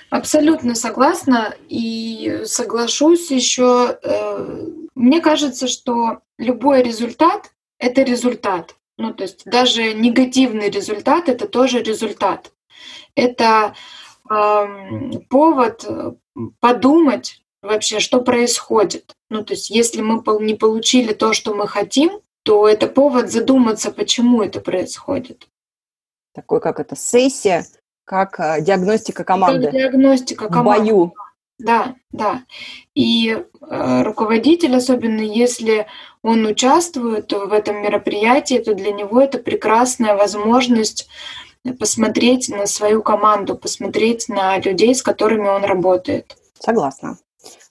Абсолютно 0.10 0.76
согласна 0.76 1.56
и 1.70 2.42
соглашусь 2.46 3.32
еще. 3.32 3.98
Э, 4.04 4.68
мне 4.96 5.22
кажется, 5.22 5.68
что 5.68 6.20
любой 6.38 6.82
результат– 6.82 7.52
это 7.80 8.02
результат. 8.02 8.76
Ну, 8.98 9.14
то 9.14 9.24
есть 9.24 9.44
даже 9.46 9.94
негативный 9.94 10.70
результат 10.70 11.30
это 11.30 11.48
тоже 11.48 11.82
результат. 11.82 12.52
Это 13.16 13.76
э, 14.30 14.66
повод 15.30 15.86
подумать 16.60 17.42
вообще, 17.62 18.00
что 18.00 18.22
происходит. 18.22 19.14
Ну, 19.30 19.44
то 19.44 19.54
есть 19.54 19.70
если 19.70 20.02
мы 20.02 20.24
не 20.42 20.56
получили 20.56 21.14
то, 21.14 21.34
что 21.34 21.54
мы 21.54 21.68
хотим, 21.68 22.22
то 22.44 22.68
это 22.68 22.88
повод 22.88 23.32
задуматься, 23.32 23.92
почему 23.92 24.44
это 24.44 24.62
происходит. 24.62 25.48
Такой, 26.34 26.62
как 26.62 26.80
это, 26.80 26.96
сессия, 26.96 27.66
как 28.04 28.40
э, 28.40 28.62
диагностика 28.62 29.24
команды. 29.24 29.66
Как 29.66 29.74
диагностика 29.74 30.48
команды. 30.48 30.84
В 30.84 30.86
бою. 30.86 31.14
Да, 31.58 31.96
да. 32.12 32.44
И 32.96 33.30
э, 33.30 34.02
руководитель, 34.04 34.76
особенно 34.76 35.22
если 35.22 35.88
он 36.22 36.46
участвует 36.46 37.32
в 37.32 37.54
этом 37.54 37.82
мероприятии, 37.82 38.60
то 38.60 38.74
для 38.74 38.92
него 38.92 39.22
это 39.22 39.38
прекрасная 39.38 40.16
возможность 40.16 41.08
посмотреть 41.80 42.50
на 42.50 42.68
свою 42.68 43.02
команду, 43.02 43.56
посмотреть 43.56 44.28
на 44.28 44.58
людей, 44.60 44.94
с 44.94 45.02
которыми 45.02 45.48
он 45.48 45.64
работает. 45.64 46.36
Согласна. 46.60 47.18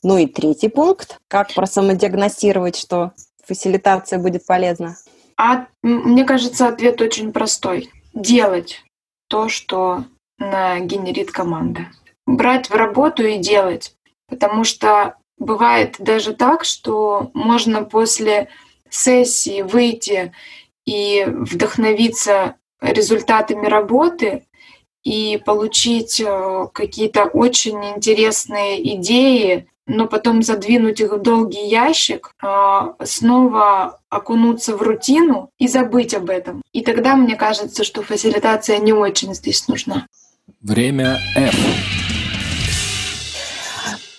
Ну 0.03 0.19
и 0.19 0.27
третий 0.27 0.69
пункт. 0.69 1.19
Как 1.29 1.53
просамодиагностировать, 1.55 2.77
что 2.77 3.13
фасилитация 3.45 4.19
будет 4.19 4.47
полезна? 4.47 4.97
А 5.37 5.67
мне 5.83 6.25
кажется, 6.25 6.69
ответ 6.69 7.01
очень 7.01 7.33
простой. 7.33 7.91
Делать 8.13 8.83
то, 9.29 9.49
что 9.49 10.05
генерит 10.39 11.31
команда. 11.31 11.87
Брать 12.27 12.71
в 12.71 12.75
работу 12.75 13.25
и 13.25 13.39
делать. 13.39 13.95
Потому 14.29 14.65
что 14.65 15.17
бывает 15.39 15.97
даже 15.99 16.35
так, 16.35 16.65
что 16.65 17.31
можно 17.35 17.85
после 17.85 18.49
сессии 18.89 19.63
выйти 19.63 20.33
и 20.87 21.25
вдохновиться 21.27 22.57
результатами 22.81 23.67
работы 23.67 24.45
и 25.03 25.41
получить 25.45 26.21
э, 26.21 26.67
какие-то 26.73 27.25
очень 27.25 27.85
интересные 27.97 28.97
идеи, 28.97 29.69
но 29.87 30.07
потом 30.07 30.43
задвинуть 30.43 31.01
их 31.01 31.13
в 31.13 31.21
долгий 31.21 31.67
ящик, 31.67 32.33
а, 32.43 32.95
снова 33.05 34.01
окунуться 34.09 34.77
в 34.77 34.83
рутину 34.83 35.51
и 35.59 35.69
забыть 35.69 36.15
об 36.15 36.31
этом. 36.31 36.63
И 36.73 36.83
тогда 36.83 37.17
мне 37.17 37.37
кажется, 37.37 37.85
что 37.85 38.03
фасилитация 38.03 38.79
не 38.79 38.95
очень 38.95 39.35
здесь 39.35 39.69
нужна. 39.69 40.07
Время 40.63 41.19
F. 41.37 41.55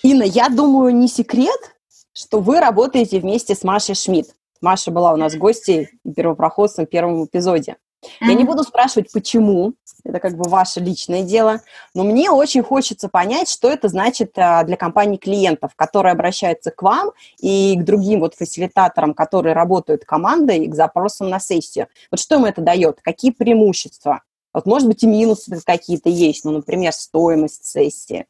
Инна, 0.06 0.22
я 0.22 0.50
думаю, 0.50 0.96
не 0.96 1.08
секрет, 1.08 1.76
что 2.14 2.40
вы 2.40 2.60
работаете 2.60 3.20
вместе 3.20 3.56
с 3.56 3.64
Машей 3.64 3.96
Шмидт. 3.96 4.36
Маша 4.62 4.92
была 4.92 5.12
у 5.14 5.18
нас 5.18 5.34
гостьей 5.34 5.90
и 6.04 6.14
первопроходцем 6.14 6.86
в 6.86 6.90
первом 6.90 7.26
эпизоде. 7.26 7.78
Я 8.22 8.36
не 8.36 8.44
буду 8.44 8.62
спрашивать, 8.62 9.12
почему, 9.12 9.74
это 10.04 10.20
как 10.20 10.38
бы 10.38 10.48
ваше 10.48 10.80
личное 10.80 11.24
дело, 11.24 11.62
но 11.96 12.04
мне 12.04 12.30
очень 12.30 12.62
хочется 12.62 13.10
понять, 13.10 13.50
что 13.50 13.68
это 13.68 13.88
значит 13.88 14.38
а, 14.38 14.64
для 14.64 14.78
компании 14.78 15.18
клиентов, 15.18 15.72
которые 15.76 16.12
обращаются 16.12 16.70
к 16.70 16.84
вам 16.84 17.10
и 17.40 17.76
к 17.76 17.84
другим 17.84 18.20
вот 18.20 18.36
фасилитаторам, 18.36 19.16
которые 19.16 19.56
работают 19.56 20.06
командой 20.06 20.66
и 20.66 20.68
к 20.68 20.76
запросам 20.76 21.32
на 21.32 21.40
сессию. 21.40 21.88
Вот 22.12 22.20
что 22.20 22.36
им 22.36 22.46
это 22.46 22.62
дает? 22.62 23.02
Какие 23.02 23.32
преимущества? 23.32 24.22
Вот, 24.54 24.68
может 24.68 24.88
быть, 24.88 25.02
и 25.02 25.08
минусы 25.08 25.60
какие-то 25.66 26.10
есть, 26.10 26.46
ну, 26.46 26.52
например, 26.52 26.94
стоимость 26.94 27.66
сессии. 27.66 28.28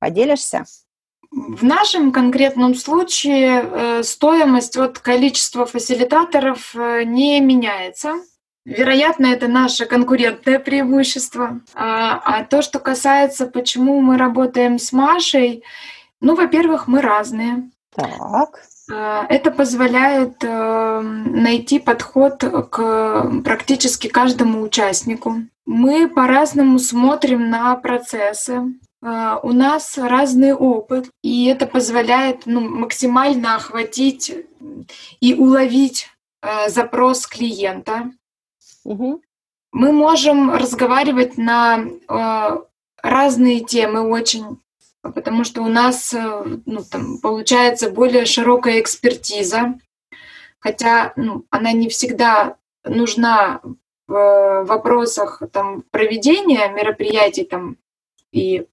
Поделишься? 0.00 0.64
В 1.34 1.64
нашем 1.64 2.12
конкретном 2.12 2.76
случае 2.76 3.64
э, 3.64 4.02
стоимость 4.04 4.76
от 4.76 5.00
количества 5.00 5.66
фасилитаторов 5.66 6.76
э, 6.76 7.02
не 7.04 7.40
меняется. 7.40 8.14
Вероятно, 8.64 9.26
это 9.26 9.48
наше 9.48 9.84
конкурентное 9.86 10.60
преимущество. 10.60 11.60
А, 11.74 12.20
а 12.24 12.44
то, 12.44 12.62
что 12.62 12.78
касается, 12.78 13.46
почему 13.46 14.00
мы 14.00 14.16
работаем 14.16 14.78
с 14.78 14.92
Машей, 14.92 15.64
ну, 16.20 16.36
во-первых, 16.36 16.86
мы 16.86 17.00
разные. 17.00 17.68
Так. 17.94 18.62
А, 18.92 19.26
это 19.28 19.50
позволяет 19.50 20.36
э, 20.42 21.00
найти 21.00 21.80
подход 21.80 22.44
к 22.70 23.42
практически 23.44 24.06
каждому 24.06 24.62
участнику. 24.62 25.42
Мы 25.66 26.08
по-разному 26.08 26.78
смотрим 26.78 27.50
на 27.50 27.74
процессы. 27.74 28.62
А, 29.06 29.38
у 29.42 29.52
нас 29.52 29.98
разный 29.98 30.54
опыт, 30.54 31.10
и 31.22 31.46
это 31.46 31.66
позволяет 31.66 32.46
ну, 32.46 32.60
максимально 32.60 33.56
охватить 33.56 34.34
и 35.20 35.34
уловить 35.34 36.08
э, 36.40 36.70
запрос 36.70 37.26
клиента. 37.26 38.10
Угу. 38.84 39.20
Мы 39.72 39.92
можем 39.92 40.50
разговаривать 40.52 41.36
на 41.36 41.84
э, 41.84 42.58
разные 43.02 43.60
темы 43.60 44.08
очень, 44.08 44.58
потому 45.02 45.44
что 45.44 45.60
у 45.60 45.68
нас 45.68 46.14
э, 46.14 46.44
ну, 46.64 46.82
там, 46.90 47.18
получается 47.18 47.90
более 47.90 48.24
широкая 48.24 48.80
экспертиза, 48.80 49.74
хотя 50.60 51.12
ну, 51.16 51.44
она 51.50 51.72
не 51.72 51.90
всегда 51.90 52.56
нужна 52.84 53.60
в 54.06 54.64
вопросах 54.64 55.42
там, 55.52 55.82
проведения 55.90 56.68
мероприятий 56.70 57.44
там, 57.44 57.76
и 58.32 58.66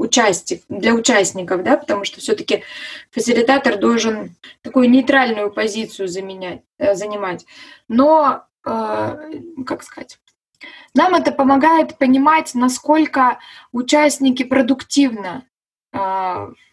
участник, 0.00 0.62
для 0.68 0.94
участников, 0.94 1.62
да, 1.62 1.76
потому 1.76 2.04
что 2.04 2.20
все-таки 2.20 2.64
фасилитатор 3.10 3.78
должен 3.78 4.34
такую 4.62 4.90
нейтральную 4.90 5.50
позицию 5.52 6.08
заменять, 6.08 6.62
э, 6.78 6.94
занимать. 6.94 7.46
Но 7.88 8.46
Э, 8.64 9.16
как 9.66 9.82
сказать, 9.82 10.18
нам 10.94 11.14
это 11.14 11.32
помогает 11.32 11.96
понимать, 11.98 12.54
насколько 12.54 13.38
участники 13.72 14.42
продуктивны 14.42 15.46
э, 15.92 15.98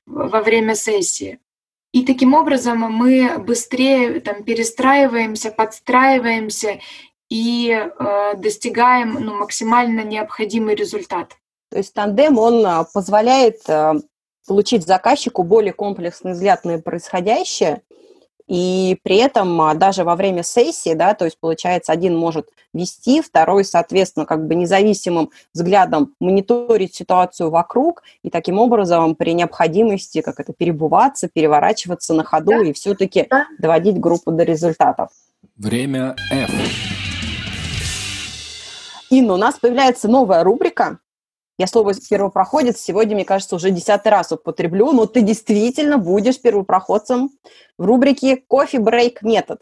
во 0.06 0.42
время 0.42 0.76
сессии. 0.76 1.40
И 1.94 2.06
таким 2.06 2.34
образом 2.34 2.80
мы 2.80 3.38
быстрее 3.40 4.20
там, 4.20 4.44
перестраиваемся, 4.44 5.50
подстраиваемся 5.50 6.80
и 7.30 7.72
э, 7.72 8.34
достигаем 8.36 9.13
ну, 9.13 9.38
максимально 9.38 10.02
необходимый 10.02 10.76
результат. 10.76 11.38
То 11.69 11.77
есть 11.77 11.93
тандем, 11.93 12.38
он 12.38 12.86
позволяет 12.93 13.62
получить 14.47 14.88
заказчику 14.88 15.43
более 15.43 15.73
комплексный 15.73 16.32
взгляд 16.32 16.63
на 16.63 16.80
происходящее, 16.80 17.82
и 18.47 18.97
при 19.03 19.17
этом 19.17 19.60
а, 19.62 19.73
даже 19.73 20.06
во 20.06 20.15
время 20.15 20.41
сессии, 20.41 20.93
да, 20.93 21.13
то 21.13 21.25
есть 21.25 21.38
получается, 21.38 21.91
один 21.91 22.15
может 22.15 22.47
вести, 22.73 23.21
второй, 23.21 23.65
соответственно, 23.65 24.25
как 24.25 24.47
бы 24.47 24.56
независимым 24.56 25.32
взглядом 25.53 26.13
мониторить 26.21 26.95
ситуацию 26.95 27.49
вокруг 27.49 28.03
и 28.23 28.30
таким 28.30 28.58
образом 28.58 29.15
при 29.15 29.34
необходимости 29.34 30.21
как 30.21 30.39
это 30.39 30.53
перебываться, 30.53 31.27
переворачиваться 31.27 32.13
на 32.13 32.23
ходу 32.23 32.51
да. 32.51 32.63
и 32.63 32.71
все-таки 32.71 33.27
да. 33.30 33.47
доводить 33.60 33.99
группу 33.99 34.32
до 34.32 34.43
результатов. 34.43 35.10
Время 35.58 36.15
F. 36.32 36.51
Инна, 39.10 39.34
у 39.34 39.38
нас 39.38 39.60
появляется 39.60 40.08
новая 40.08 40.43
рубрика 40.43 40.99
я 41.58 41.67
слово 41.67 41.93
первопроходец 41.96 42.80
сегодня, 42.80 43.15
мне 43.15 43.26
кажется, 43.26 43.56
уже 43.56 43.72
десятый 43.72 44.12
раз 44.12 44.32
употреблю, 44.32 44.91
но 44.91 45.08
ты 45.08 45.22
действительно 45.22 45.98
будешь 45.98 46.39
первопроходцем 46.39 47.32
в 47.78 47.86
рубрике 47.86 48.38
«Кофе-брейк 48.48 49.24
метод». 49.24 49.62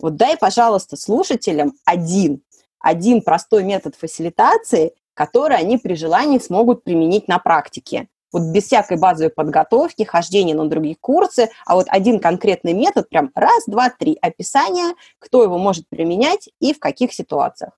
Вот 0.00 0.16
дай, 0.16 0.36
пожалуйста, 0.36 0.96
слушателям 0.96 1.74
один, 1.84 2.42
один 2.80 3.22
простой 3.22 3.62
метод 3.62 3.94
фасилитации, 3.94 4.94
который 5.14 5.56
они 5.56 5.78
при 5.78 5.94
желании 5.94 6.38
смогут 6.38 6.82
применить 6.82 7.28
на 7.28 7.38
практике. 7.38 8.08
Вот 8.32 8.42
без 8.52 8.64
всякой 8.64 8.96
базовой 8.96 9.30
подготовки, 9.30 10.04
хождения 10.04 10.54
на 10.54 10.68
другие 10.68 10.96
курсы, 11.00 11.50
а 11.66 11.74
вот 11.74 11.86
один 11.88 12.20
конкретный 12.20 12.72
метод, 12.72 13.08
прям 13.08 13.30
раз, 13.34 13.64
два, 13.66 13.90
три, 13.90 14.16
описание, 14.20 14.94
кто 15.18 15.42
его 15.42 15.58
может 15.58 15.88
применять 15.88 16.48
и 16.60 16.72
в 16.72 16.78
каких 16.78 17.12
ситуациях. 17.12 17.72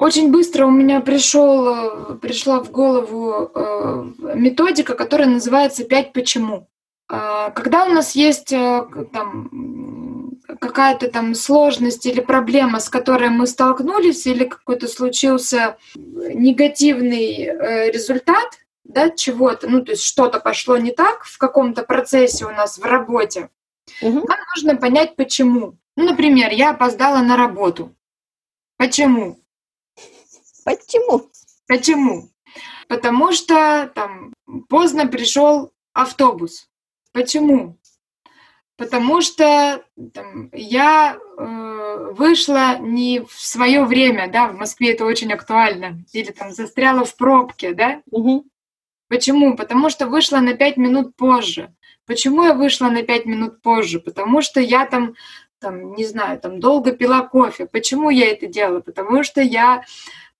Очень 0.00 0.32
быстро 0.32 0.64
у 0.64 0.70
меня 0.70 1.02
пришел, 1.02 1.68
э, 1.68 2.14
пришла 2.14 2.62
в 2.62 2.70
голову 2.70 3.50
э, 3.54 4.04
методика, 4.34 4.94
которая 4.94 5.28
называется 5.28 5.84
«Пять 5.84 6.14
почему». 6.14 6.68
А, 7.10 7.50
когда 7.50 7.84
у 7.84 7.90
нас 7.90 8.14
есть 8.14 8.50
э, 8.50 8.86
там, 9.12 10.38
какая-то 10.58 11.10
там 11.10 11.34
сложность 11.34 12.06
или 12.06 12.20
проблема, 12.20 12.80
с 12.80 12.88
которой 12.88 13.28
мы 13.28 13.46
столкнулись, 13.46 14.26
или 14.26 14.44
какой-то 14.44 14.88
случился 14.88 15.76
негативный 15.94 17.90
результат 17.92 18.58
да, 18.84 19.10
чего-то, 19.10 19.68
ну, 19.68 19.84
то 19.84 19.92
есть 19.92 20.02
что-то 20.02 20.40
пошло 20.40 20.78
не 20.78 20.92
так 20.92 21.24
в 21.24 21.36
каком-то 21.36 21.82
процессе 21.82 22.46
у 22.46 22.50
нас 22.50 22.78
в 22.78 22.84
работе, 22.86 23.50
угу. 24.00 24.26
нам 24.26 24.38
нужно 24.56 24.76
понять, 24.76 25.14
почему. 25.14 25.76
Ну, 25.94 26.04
например, 26.04 26.52
я 26.52 26.70
опоздала 26.70 27.18
на 27.18 27.36
работу. 27.36 27.94
Почему? 28.78 29.39
Почему? 30.64 31.30
Почему? 31.66 32.30
Потому 32.88 33.32
что 33.32 33.90
там 33.94 34.32
поздно 34.68 35.06
пришел 35.06 35.72
автобус. 35.92 36.68
Почему? 37.12 37.78
Потому 38.76 39.20
что 39.20 39.84
там, 40.14 40.48
я 40.52 41.14
э, 41.16 42.12
вышла 42.12 42.78
не 42.78 43.20
в 43.20 43.32
свое 43.32 43.84
время, 43.84 44.30
да, 44.32 44.48
в 44.48 44.56
Москве 44.56 44.92
это 44.92 45.04
очень 45.04 45.30
актуально, 45.32 46.02
или 46.14 46.30
там 46.30 46.50
застряла 46.52 47.04
в 47.04 47.14
пробке, 47.16 47.74
да. 47.74 48.00
Угу. 48.10 48.46
Почему? 49.08 49.54
Потому 49.54 49.90
что 49.90 50.06
вышла 50.06 50.38
на 50.38 50.54
пять 50.54 50.78
минут 50.78 51.14
позже. 51.14 51.74
Почему 52.06 52.44
я 52.44 52.54
вышла 52.54 52.88
на 52.88 53.02
пять 53.02 53.26
минут 53.26 53.60
позже? 53.60 54.00
Потому 54.00 54.40
что 54.40 54.60
я 54.60 54.86
там, 54.86 55.14
там, 55.58 55.94
не 55.94 56.06
знаю, 56.06 56.40
там 56.40 56.58
долго 56.58 56.92
пила 56.92 57.20
кофе. 57.20 57.66
Почему 57.66 58.08
я 58.08 58.30
это 58.30 58.46
делала? 58.46 58.80
Потому 58.80 59.24
что 59.24 59.42
я 59.42 59.84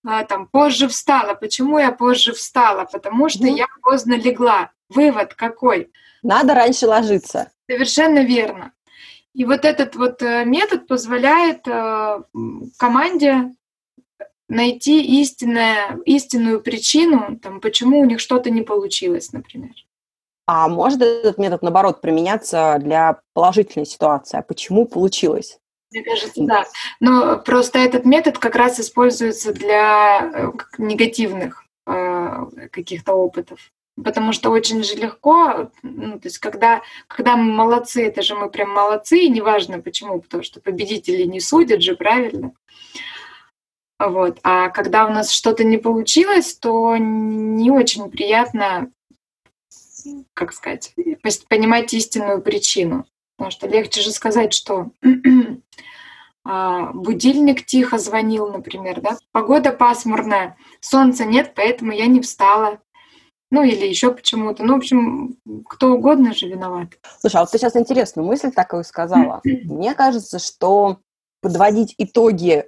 там 0.03 0.47
позже 0.47 0.87
встала. 0.87 1.33
Почему 1.35 1.77
я 1.79 1.91
позже 1.91 2.33
встала? 2.33 2.85
Потому 2.85 3.29
что 3.29 3.43
Мгм. 3.43 3.55
я 3.55 3.67
поздно 3.83 4.15
легла. 4.15 4.71
Вывод 4.89 5.33
какой? 5.35 5.91
Надо 6.23 6.53
раньше 6.53 6.87
ложиться. 6.87 7.51
Совершенно 7.69 8.23
верно. 8.23 8.73
И 9.33 9.45
вот 9.45 9.63
этот 9.63 9.95
вот 9.95 10.21
э, 10.21 10.43
метод 10.45 10.87
позволяет 10.87 11.65
э, 11.67 12.21
команде 12.77 13.53
найти 14.49 15.21
истинное, 15.21 15.97
истинную 16.05 16.61
причину, 16.61 17.37
там, 17.41 17.61
почему 17.61 17.99
у 18.01 18.05
них 18.05 18.19
что-то 18.19 18.49
не 18.49 18.61
получилось, 18.61 19.31
например. 19.31 19.71
А 20.45 20.67
может 20.67 21.01
этот 21.01 21.37
метод, 21.37 21.61
наоборот, 21.61 22.01
применяться 22.01 22.77
для 22.81 23.21
положительной 23.33 23.85
ситуации? 23.85 24.37
А 24.37 24.41
почему 24.41 24.85
получилось? 24.85 25.59
Мне 25.91 26.03
кажется, 26.03 26.43
да. 26.43 26.65
Но 26.99 27.37
просто 27.39 27.79
этот 27.79 28.05
метод 28.05 28.37
как 28.37 28.55
раз 28.55 28.79
используется 28.79 29.53
для 29.53 30.31
э, 30.33 30.51
негативных 30.77 31.65
э, 31.85 32.45
каких-то 32.71 33.13
опытов. 33.13 33.71
Потому 34.01 34.31
что 34.31 34.49
очень 34.49 34.83
же 34.83 34.95
легко, 34.95 35.69
ну, 35.83 36.17
то 36.17 36.27
есть 36.27 36.37
когда, 36.37 36.81
когда 37.07 37.35
мы 37.35 37.51
молодцы, 37.51 38.07
это 38.07 38.21
же 38.21 38.35
мы 38.35 38.49
прям 38.49 38.71
молодцы, 38.71 39.19
и 39.19 39.29
неважно 39.29 39.81
почему, 39.81 40.21
потому 40.21 40.43
что 40.43 40.61
победители 40.61 41.23
не 41.23 41.41
судят 41.41 41.81
же, 41.81 41.95
правильно? 41.95 42.53
Вот. 43.99 44.39
А 44.43 44.69
когда 44.69 45.05
у 45.05 45.09
нас 45.09 45.29
что-то 45.29 45.63
не 45.63 45.77
получилось, 45.77 46.55
то 46.55 46.95
не 46.97 47.69
очень 47.69 48.09
приятно, 48.09 48.91
как 50.33 50.53
сказать, 50.53 50.95
понимать 51.49 51.93
истинную 51.93 52.41
причину. 52.41 53.05
Потому 53.41 53.51
что 53.53 53.67
легче 53.67 54.01
же 54.01 54.11
сказать, 54.11 54.53
что 54.53 54.91
а, 56.45 56.91
будильник 56.93 57.65
тихо 57.65 57.97
звонил, 57.97 58.51
например, 58.51 59.01
да, 59.01 59.17
погода 59.31 59.71
пасмурная, 59.71 60.57
солнца 60.79 61.25
нет, 61.25 61.53
поэтому 61.55 61.91
я 61.91 62.05
не 62.05 62.21
встала. 62.21 62.77
Ну, 63.49 63.63
или 63.63 63.87
еще 63.87 64.13
почему-то. 64.13 64.63
Ну, 64.63 64.75
в 64.75 64.77
общем, 64.77 65.37
кто 65.67 65.93
угодно 65.93 66.35
же 66.35 66.47
виноват. 66.47 66.89
Слушай, 67.19 67.37
а 67.37 67.39
вот 67.39 67.51
ты 67.51 67.57
сейчас 67.57 67.75
интересную 67.75 68.27
мысль 68.27 68.51
такую 68.51 68.83
сказала. 68.83 69.41
Мне 69.43 69.95
кажется, 69.95 70.37
что 70.37 70.99
подводить 71.41 71.95
итоги 71.97 72.65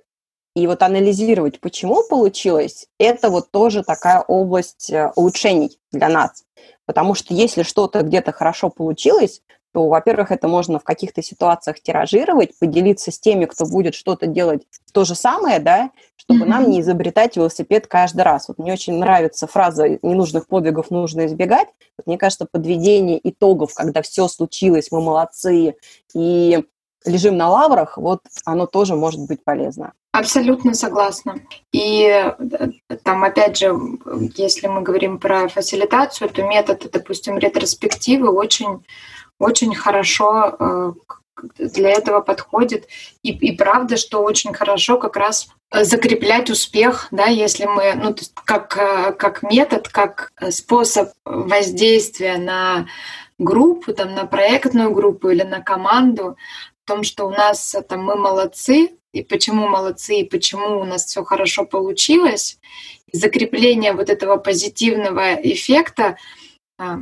и 0.56 0.66
вот 0.66 0.82
анализировать, 0.82 1.60
почему 1.60 2.02
получилось, 2.10 2.88
это 2.98 3.30
вот 3.30 3.52
тоже 3.52 3.84
такая 3.84 4.22
область 4.22 4.90
э, 4.90 5.12
улучшений 5.16 5.78
для 5.92 6.10
нас. 6.10 6.44
Потому 6.88 7.14
что 7.14 7.36
если 7.36 7.62
что-то 7.62 8.02
где-то 8.02 8.32
хорошо 8.32 8.70
получилось, 8.70 9.42
то, 9.74 9.88
во-первых, 9.88 10.32
это 10.32 10.48
можно 10.48 10.80
в 10.80 10.84
каких-то 10.84 11.24
ситуациях 11.24 11.82
тиражировать, 11.82 12.58
поделиться 12.60 13.12
с 13.12 13.20
теми, 13.20 13.46
кто 13.46 13.66
будет 13.66 13.96
что-то 13.96 14.28
делать 14.28 14.62
то 14.94 15.04
же 15.04 15.16
самое, 15.16 15.60
да, 15.60 15.90
чтобы 16.16 16.46
нам 16.46 16.64
Мгм. 16.64 16.72
не 16.72 16.82
изобретать 16.82 17.36
велосипед 17.36 17.88
каждый 17.88 18.22
раз. 18.22 18.48
Вот 18.48 18.60
мне 18.60 18.72
очень 18.72 18.94
нравится 18.94 19.48
фраза 19.48 20.00
«ненужных 20.02 20.48
подвигов 20.48 20.92
нужно 20.92 21.26
избегать». 21.26 21.68
Вот 21.98 22.06
мне 22.08 22.18
кажется, 22.18 22.48
подведение 22.50 23.20
итогов, 23.24 23.74
когда 23.74 24.02
все 24.04 24.28
случилось, 24.28 24.92
мы 24.92 25.02
молодцы, 25.02 25.76
и 26.14 26.64
лежим 27.06 27.36
на 27.36 27.50
лаврах, 27.50 27.98
вот 27.98 28.22
оно 28.46 28.66
тоже 28.66 28.96
может 28.96 29.28
быть 29.28 29.44
полезно. 29.44 29.94
Абсолютно 30.14 30.76
согласна. 30.76 31.38
И 31.72 32.04
э, 32.04 32.36
там, 33.04 33.24
опять 33.24 33.58
же, 33.58 33.76
если 34.36 34.68
мы 34.68 34.82
говорим 34.82 35.18
про 35.18 35.48
фасилитацию, 35.48 36.30
то 36.30 36.44
метод, 36.44 36.88
допустим, 36.92 37.40
ретроспективы 37.40 38.30
очень, 38.30 38.86
очень 39.40 39.76
хорошо 39.76 40.56
э, 40.60 40.94
для 41.58 41.92
этого 41.92 42.22
подходит. 42.22 42.88
И, 43.22 43.32
и 43.32 43.56
правда, 43.56 43.98
что 43.98 44.24
очень 44.24 44.54
хорошо 44.54 44.98
как 44.98 45.16
раз 45.16 45.50
э, 45.72 45.84
закреплять 45.84 46.50
успех, 46.50 47.08
да, 47.12 47.26
если 47.26 47.66
мы, 47.66 47.94
ну, 47.96 48.16
как, 48.46 48.78
э, 48.78 49.14
как 49.14 49.44
метод, 49.44 49.90
как 49.90 50.32
способ 50.50 51.10
воздействия 51.26 52.38
на 52.38 52.88
группу, 53.38 53.94
там, 53.94 54.14
на 54.14 54.26
проектную 54.26 54.92
группу 54.92 55.30
или 55.30 55.44
на 55.44 55.62
команду, 55.62 56.38
в 56.84 56.88
том, 56.88 57.04
что 57.04 57.26
у 57.26 57.30
нас 57.30 57.76
там 57.88 58.04
мы 58.04 58.16
молодцы, 58.16 58.98
и 59.14 59.24
почему 59.24 59.68
молодцы, 59.68 60.20
и 60.20 60.30
почему 60.30 60.80
у 60.80 60.84
нас 60.84 61.06
все 61.06 61.24
хорошо 61.24 61.66
получилось, 61.66 62.58
закрепление 63.12 63.94
вот 63.94 64.10
этого 64.10 64.38
позитивного 64.38 65.36
эффекта, 65.36 66.18
а, 66.78 67.00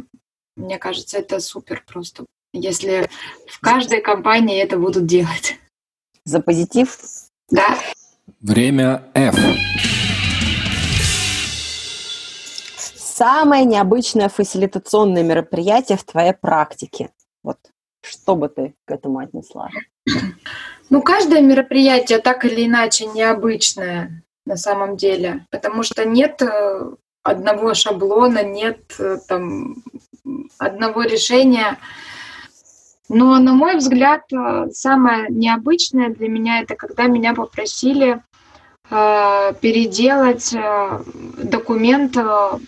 мне 0.55 0.77
кажется, 0.77 1.17
это 1.17 1.39
супер 1.39 1.83
просто. 1.85 2.25
Если 2.53 3.09
в 3.47 3.59
каждой 3.61 4.01
компании 4.01 4.61
это 4.61 4.77
будут 4.77 5.05
делать. 5.05 5.57
За 6.25 6.41
позитив 6.41 6.97
Да, 7.49 7.77
Время 8.41 9.03
F. 9.13 9.35
самое 12.77 13.65
необычное 13.65 14.29
фасилитационное 14.29 15.23
мероприятие 15.23 15.97
в 15.97 16.03
твоей 16.03 16.33
практике. 16.33 17.11
Вот 17.43 17.57
что 18.01 18.35
бы 18.35 18.49
ты 18.49 18.73
к 18.85 18.91
этому 18.91 19.19
отнесла? 19.19 19.69
Ну, 20.89 21.01
каждое 21.01 21.41
мероприятие 21.41 22.19
так 22.19 22.43
или 22.45 22.65
иначе 22.65 23.05
необычное 23.05 24.23
на 24.45 24.57
самом 24.57 24.97
деле, 24.97 25.45
потому 25.51 25.83
что 25.83 26.03
нет 26.03 26.41
э, 26.41 26.95
одного 27.23 27.73
шаблона, 27.73 28.43
нет 28.43 28.79
э, 28.99 29.17
там 29.27 29.75
одного 30.57 31.03
решения. 31.03 31.77
Но, 33.09 33.37
на 33.39 33.53
мой 33.53 33.75
взгляд, 33.75 34.21
э, 34.33 34.67
самое 34.71 35.27
необычное 35.29 36.09
для 36.09 36.29
меня 36.29 36.61
это 36.61 36.75
когда 36.75 37.05
меня 37.05 37.33
попросили 37.33 38.21
э, 38.89 39.53
переделать 39.61 40.55
документ 41.43 42.17
о 42.17 42.59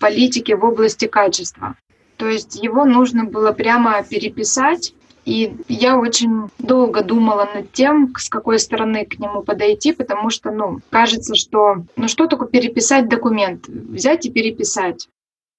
политике 0.00 0.56
в 0.56 0.64
области 0.64 1.06
качества. 1.06 1.76
То 2.16 2.26
есть 2.26 2.56
его 2.56 2.84
нужно 2.84 3.24
было 3.24 3.52
прямо 3.52 4.02
переписать, 4.02 4.92
и 5.28 5.54
я 5.68 5.98
очень 5.98 6.48
долго 6.58 7.02
думала 7.02 7.46
над 7.54 7.70
тем, 7.72 8.14
с 8.16 8.30
какой 8.30 8.58
стороны 8.58 9.04
к 9.04 9.18
нему 9.18 9.42
подойти, 9.42 9.92
потому 9.92 10.30
что, 10.30 10.50
ну, 10.50 10.80
кажется, 10.88 11.34
что, 11.34 11.84
ну, 11.96 12.08
что 12.08 12.26
такое 12.26 12.48
переписать 12.48 13.10
документ? 13.10 13.68
Взять 13.68 14.24
и 14.24 14.30
переписать. 14.30 15.10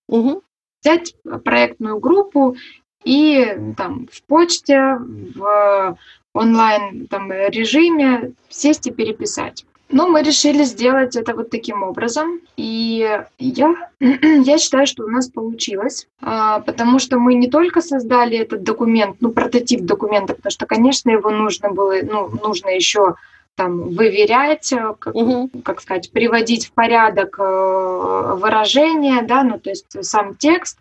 Мгм. 0.07 0.41
Взять 0.81 1.13
проектную 1.43 1.99
группу 1.99 2.55
и 3.03 3.45
там 3.77 4.07
в 4.11 4.23
почте, 4.23 4.97
в 5.35 5.97
онлайн 6.33 7.05
там, 7.05 7.31
режиме 7.31 8.33
сесть 8.49 8.87
и 8.87 8.91
переписать. 8.91 9.65
Но 9.91 10.07
мы 10.07 10.21
решили 10.21 10.63
сделать 10.63 11.15
это 11.15 11.33
вот 11.35 11.49
таким 11.49 11.81
образом. 11.81 12.41
И 12.57 13.23
я, 13.39 13.89
я 13.99 14.57
считаю, 14.59 14.85
что 14.85 15.03
у 15.03 15.07
нас 15.07 15.29
получилось, 15.29 16.07
а, 16.21 16.59
потому 16.59 16.99
что 16.99 17.17
мы 17.17 17.33
не 17.33 17.47
только 17.47 17.81
создали 17.81 18.37
этот 18.37 18.63
документ, 18.63 19.17
ну, 19.19 19.31
прототип 19.31 19.81
документа, 19.81 20.35
потому 20.35 20.51
что, 20.51 20.67
конечно, 20.67 21.09
его 21.09 21.31
нужно 21.31 21.71
было, 21.71 21.95
ну, 22.03 22.29
нужно 22.29 22.69
еще 22.69 23.15
там 23.55 23.89
выверять, 23.89 24.71
э, 24.71 24.93
как, 24.97 25.15
Мгм. 25.15 25.49
как 25.63 25.81
сказать, 25.81 26.11
приводить 26.11 26.67
в 26.67 26.71
порядок 26.71 27.37
э, 27.39 28.33
выражения, 28.37 29.21
да, 29.23 29.43
ну, 29.43 29.59
то 29.59 29.71
есть 29.71 30.05
сам 30.05 30.35
текст. 30.35 30.77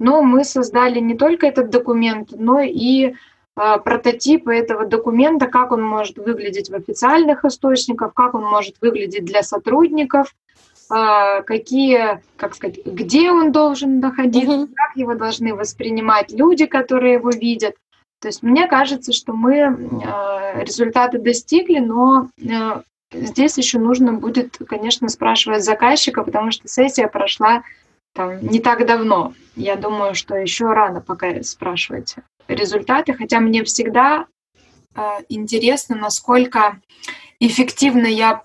Но 0.00 0.22
мы 0.22 0.44
создали 0.44 0.98
не 0.98 1.16
только 1.16 1.46
этот 1.46 1.70
документ, 1.70 2.30
но 2.32 2.60
и 2.60 3.14
прототипы 3.58 4.54
этого 4.54 4.86
документа, 4.86 5.46
как 5.46 5.72
он 5.72 5.82
может 5.82 6.18
выглядеть 6.18 6.70
в 6.70 6.74
официальных 6.74 7.44
источниках, 7.44 8.14
как 8.14 8.34
он 8.34 8.44
может 8.44 8.76
выглядеть 8.80 9.24
для 9.24 9.42
сотрудников, 9.42 10.34
э, 10.90 11.42
какие, 11.42 12.22
как 12.36 12.54
сказать, 12.54 12.84
где 12.84 13.32
он 13.32 13.50
должен 13.50 13.98
находиться, 14.00 14.68
как 14.74 14.96
его 14.96 15.14
должны 15.14 15.54
воспринимать 15.54 16.30
люди, 16.30 16.66
которые 16.66 17.14
его 17.14 17.30
видят. 17.30 17.74
То 18.20 18.28
есть 18.28 18.42
мне 18.42 18.66
кажется, 18.66 19.12
что 19.12 19.32
мы 19.32 19.56
э, 19.56 20.64
результаты 20.64 21.18
достигли, 21.18 21.78
но 21.78 22.28
э, 22.40 22.82
здесь 23.12 23.58
еще 23.58 23.78
нужно 23.78 24.12
будет, 24.12 24.58
конечно, 24.68 25.08
спрашивать 25.08 25.64
заказчика, 25.64 26.22
потому 26.22 26.50
что 26.50 26.68
сессия 26.68 27.08
прошла 27.08 27.62
там, 28.14 28.40
не 28.40 28.60
так 28.60 28.86
давно. 28.86 29.34
Я 29.54 29.76
думаю, 29.76 30.14
что 30.14 30.36
еще 30.36 30.72
рано 30.72 31.00
пока 31.00 31.42
спрашивать 31.42 32.16
результаты, 32.48 33.14
хотя 33.14 33.40
мне 33.40 33.62
всегда 33.64 34.26
э, 34.94 35.00
интересно, 35.28 35.96
насколько 35.96 36.80
эффективно 37.38 38.06
я 38.06 38.42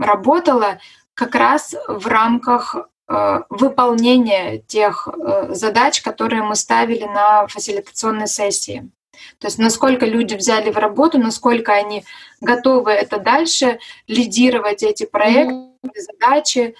работала 0.00 0.78
как 1.14 1.34
раз 1.34 1.74
в 1.88 2.06
рамках 2.06 2.76
э, 3.08 3.40
выполнения 3.48 4.58
тех 4.58 5.08
э, 5.08 5.54
задач, 5.54 6.02
которые 6.02 6.42
мы 6.42 6.56
ставили 6.56 7.04
на 7.04 7.46
фасилитационной 7.46 8.26
сессии. 8.26 8.90
То 9.38 9.46
есть 9.46 9.58
насколько 9.58 10.04
люди 10.04 10.34
взяли 10.34 10.70
в 10.70 10.76
работу, 10.76 11.18
насколько 11.18 11.72
они 11.72 12.04
готовы 12.42 12.90
это 12.90 13.18
дальше 13.18 13.78
лидировать 14.06 14.82
эти 14.82 15.06
проекты, 15.06 15.72
задачи, 15.94 16.74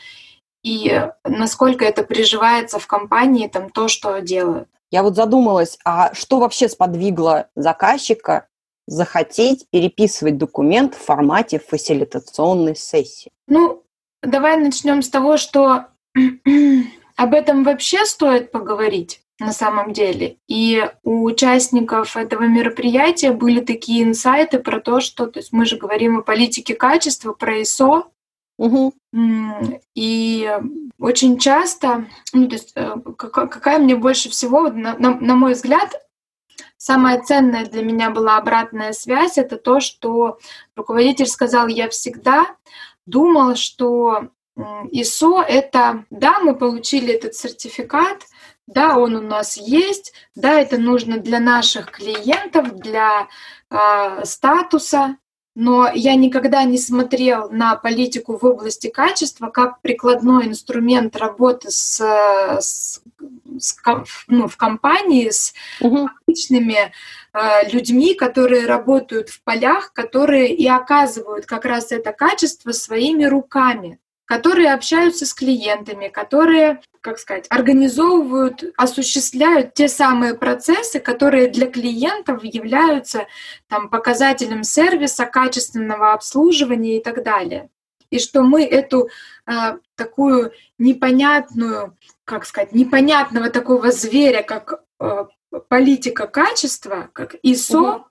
и 0.63 1.09
насколько 1.25 1.85
это 1.85 2.03
приживается 2.03 2.79
в 2.79 2.87
компании, 2.87 3.49
там 3.49 3.71
то, 3.71 3.89
что 3.89 4.19
делают. 4.19 4.69
Я 4.91 5.03
вот 5.03 5.17
задумалась, 5.17 5.79
а 5.85 6.15
что 6.15 6.39
вообще 6.39 6.69
сподвигло 6.69 7.49
заказчика 7.57 8.49
захотеть 8.87 9.67
переписывать 9.71 10.39
документ 10.39 10.95
в 10.95 11.05
формате 11.05 11.59
фасилитационной 11.59 12.77
сессии? 12.77 13.33
Ну, 13.49 13.83
давай 14.23 14.57
начнем 14.57 15.03
с 15.03 15.09
того, 15.09 15.37
что 15.37 15.87
об 17.17 17.35
этом 17.35 17.65
вообще 17.65 18.05
стоит 18.05 18.53
поговорить 18.53 19.23
на 19.39 19.53
самом 19.53 19.93
деле. 19.93 20.39
И 20.49 20.83
у 21.03 21.25
участников 21.25 22.17
этого 22.17 22.45
мероприятия 22.45 23.33
были 23.33 23.61
такие 23.61 24.05
инсайты 24.05 24.59
про 24.59 24.81
то, 24.81 25.01
что 25.01 25.27
то 25.27 25.41
есть 25.41 25.53
мы 25.53 25.67
же 25.67 25.77
говорим 25.77 26.19
о 26.19 26.23
политике 26.23 26.75
качества, 26.75 27.33
про 27.33 27.61
ISO. 27.61 28.05
Угу. 28.59 28.95
И 29.95 30.59
очень 30.99 31.39
часто, 31.39 32.07
ну, 32.33 32.49
то 32.49 32.55
есть, 32.55 32.73
э, 32.75 32.97
какая 33.17 33.79
мне 33.79 33.97
больше 33.97 34.31
всего, 34.31 34.71
на, 34.71 34.97
на, 34.97 35.15
на 35.15 35.35
мой 35.35 35.53
взгляд, 35.53 35.91
самая 36.79 37.23
ценная 37.23 37.67
для 37.67 37.83
меня 37.83 38.11
была 38.11 38.39
обратная 38.39 38.93
связь, 38.93 39.39
это 39.39 39.57
то, 39.57 39.81
что 39.81 40.39
руководитель 40.75 41.27
сказал, 41.27 41.67
я 41.67 41.89
всегда 41.91 42.47
думал, 43.05 43.57
что 43.57 44.29
ISO— 44.57 45.43
это, 45.49 46.05
да, 46.11 46.41
мы 46.41 46.55
получили 46.57 47.13
этот 47.13 47.35
сертификат, 47.35 48.25
да, 48.67 48.99
он 48.99 49.15
у 49.15 49.21
нас 49.21 49.57
есть, 49.57 50.13
да, 50.35 50.61
это 50.61 50.79
нужно 50.79 51.19
для 51.19 51.41
наших 51.41 51.91
клиентов, 51.91 52.75
для 52.77 53.29
э, 53.71 54.25
статуса, 54.25 55.19
но 55.57 55.91
я 55.93 56.15
никогда 56.17 56.65
не 56.65 56.77
смотрел 56.77 57.49
на 57.51 57.77
политику 57.77 58.37
в 58.37 58.45
области 58.45 58.89
качества 58.89 59.49
как 59.49 59.81
прикладной 59.81 60.49
инструмент 60.49 61.17
работы 61.17 61.71
с, 61.71 61.99
с, 62.61 63.01
с 63.59 63.77
ну, 64.29 64.49
в 64.49 64.57
компании 64.59 65.31
с 65.31 65.55
угу. 65.81 66.11
обычными 66.27 66.93
э, 67.33 67.71
людьми, 67.73 68.15
которые 68.15 68.67
работают 68.67 69.31
в 69.31 69.43
полях, 69.43 69.95
которые 69.95 70.55
и 70.55 70.69
оказывают 70.69 71.47
как 71.47 71.65
раз 71.65 71.91
это 71.91 72.13
качество 72.13 72.73
своими 72.73 73.25
руками 73.25 73.99
которые 74.27 74.75
общаются 74.75 75.25
с 75.25 75.33
клиентами, 75.33 76.09
которые, 76.09 76.83
как 77.01 77.19
сказать, 77.19 77.47
организовывают, 77.49 78.65
осуществляют 78.77 79.75
те 79.75 79.89
самые 79.89 80.35
процессы, 80.35 80.99
которые 80.99 81.49
для 81.49 81.69
клиентов 81.69 82.43
являются 82.45 83.27
там, 83.69 83.89
показателем 83.89 84.65
сервиса, 84.65 85.25
качественного 85.27 86.13
обслуживания 86.13 86.99
и 86.99 87.03
так 87.03 87.23
далее. 87.23 87.71
И 88.11 88.19
что 88.19 88.43
мы 88.43 88.65
эту 88.65 89.09
э, 89.47 89.79
такую 89.95 90.53
непонятную, 90.79 91.97
как 92.25 92.45
сказать, 92.45 92.73
непонятного 92.73 93.49
такого 93.51 93.93
зверя, 93.93 94.43
как 94.43 94.83
э, 95.01 95.27
политика 95.69 96.27
качества, 96.27 97.11
как 97.13 97.37
ИСО, 97.43 97.81
угу. 97.81 98.05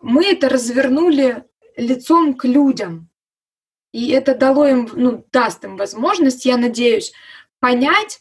мы 0.00 0.26
это 0.26 0.48
развернули 0.48 1.44
лицом 1.76 2.34
к 2.34 2.44
людям. 2.44 3.08
И 3.96 4.10
это 4.10 4.34
дало 4.34 4.66
им, 4.66 4.90
ну, 4.92 5.24
даст 5.32 5.64
им 5.64 5.78
возможность, 5.78 6.44
я 6.44 6.58
надеюсь, 6.58 7.14
понять 7.60 8.20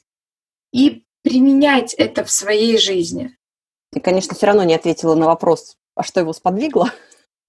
и 0.71 1.03
применять 1.21 1.93
это 1.95 2.23
в 2.23 2.31
своей 2.31 2.77
жизни. 2.77 3.35
И, 3.91 3.99
конечно, 3.99 4.33
все 4.35 4.45
равно 4.45 4.63
не 4.63 4.73
ответила 4.73 5.15
на 5.15 5.25
вопрос, 5.25 5.75
а 5.93 6.03
что 6.03 6.21
его 6.21 6.31
сподвигло. 6.31 6.93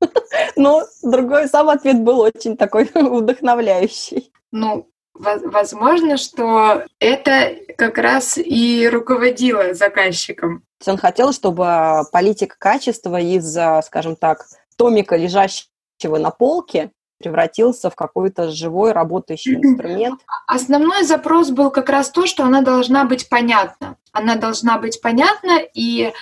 Но 0.56 0.82
другой 1.04 1.46
сам 1.46 1.68
ответ 1.68 2.00
был 2.00 2.18
очень 2.18 2.56
такой 2.56 2.90
вдохновляющий. 2.94 4.32
Ну, 4.50 4.90
возможно, 5.14 6.16
что 6.16 6.82
это 6.98 7.54
как 7.78 7.96
раз 7.96 8.38
и 8.38 8.88
руководило 8.88 9.72
заказчиком. 9.72 10.62
То 10.80 10.80
есть 10.80 10.88
он 10.88 10.96
хотел, 10.96 11.32
чтобы 11.32 12.02
политика 12.10 12.56
качества 12.58 13.20
из, 13.20 13.56
скажем 13.86 14.16
так, 14.16 14.46
томика, 14.76 15.14
лежащего 15.14 16.18
на 16.18 16.32
полке, 16.32 16.90
превратился 17.18 17.90
в 17.90 17.94
какой-то 17.94 18.50
живой 18.50 18.92
работающий 18.92 19.54
инструмент. 19.54 20.20
Основной 20.46 21.04
запрос 21.04 21.50
был 21.50 21.70
как 21.70 21.88
раз 21.88 22.10
то, 22.10 22.26
что 22.26 22.44
она 22.44 22.62
должна 22.62 23.04
быть 23.04 23.28
понятна. 23.28 23.96
Она 24.12 24.36
должна 24.36 24.78
быть 24.78 25.00
понятна, 25.00 25.60
и 25.74 26.12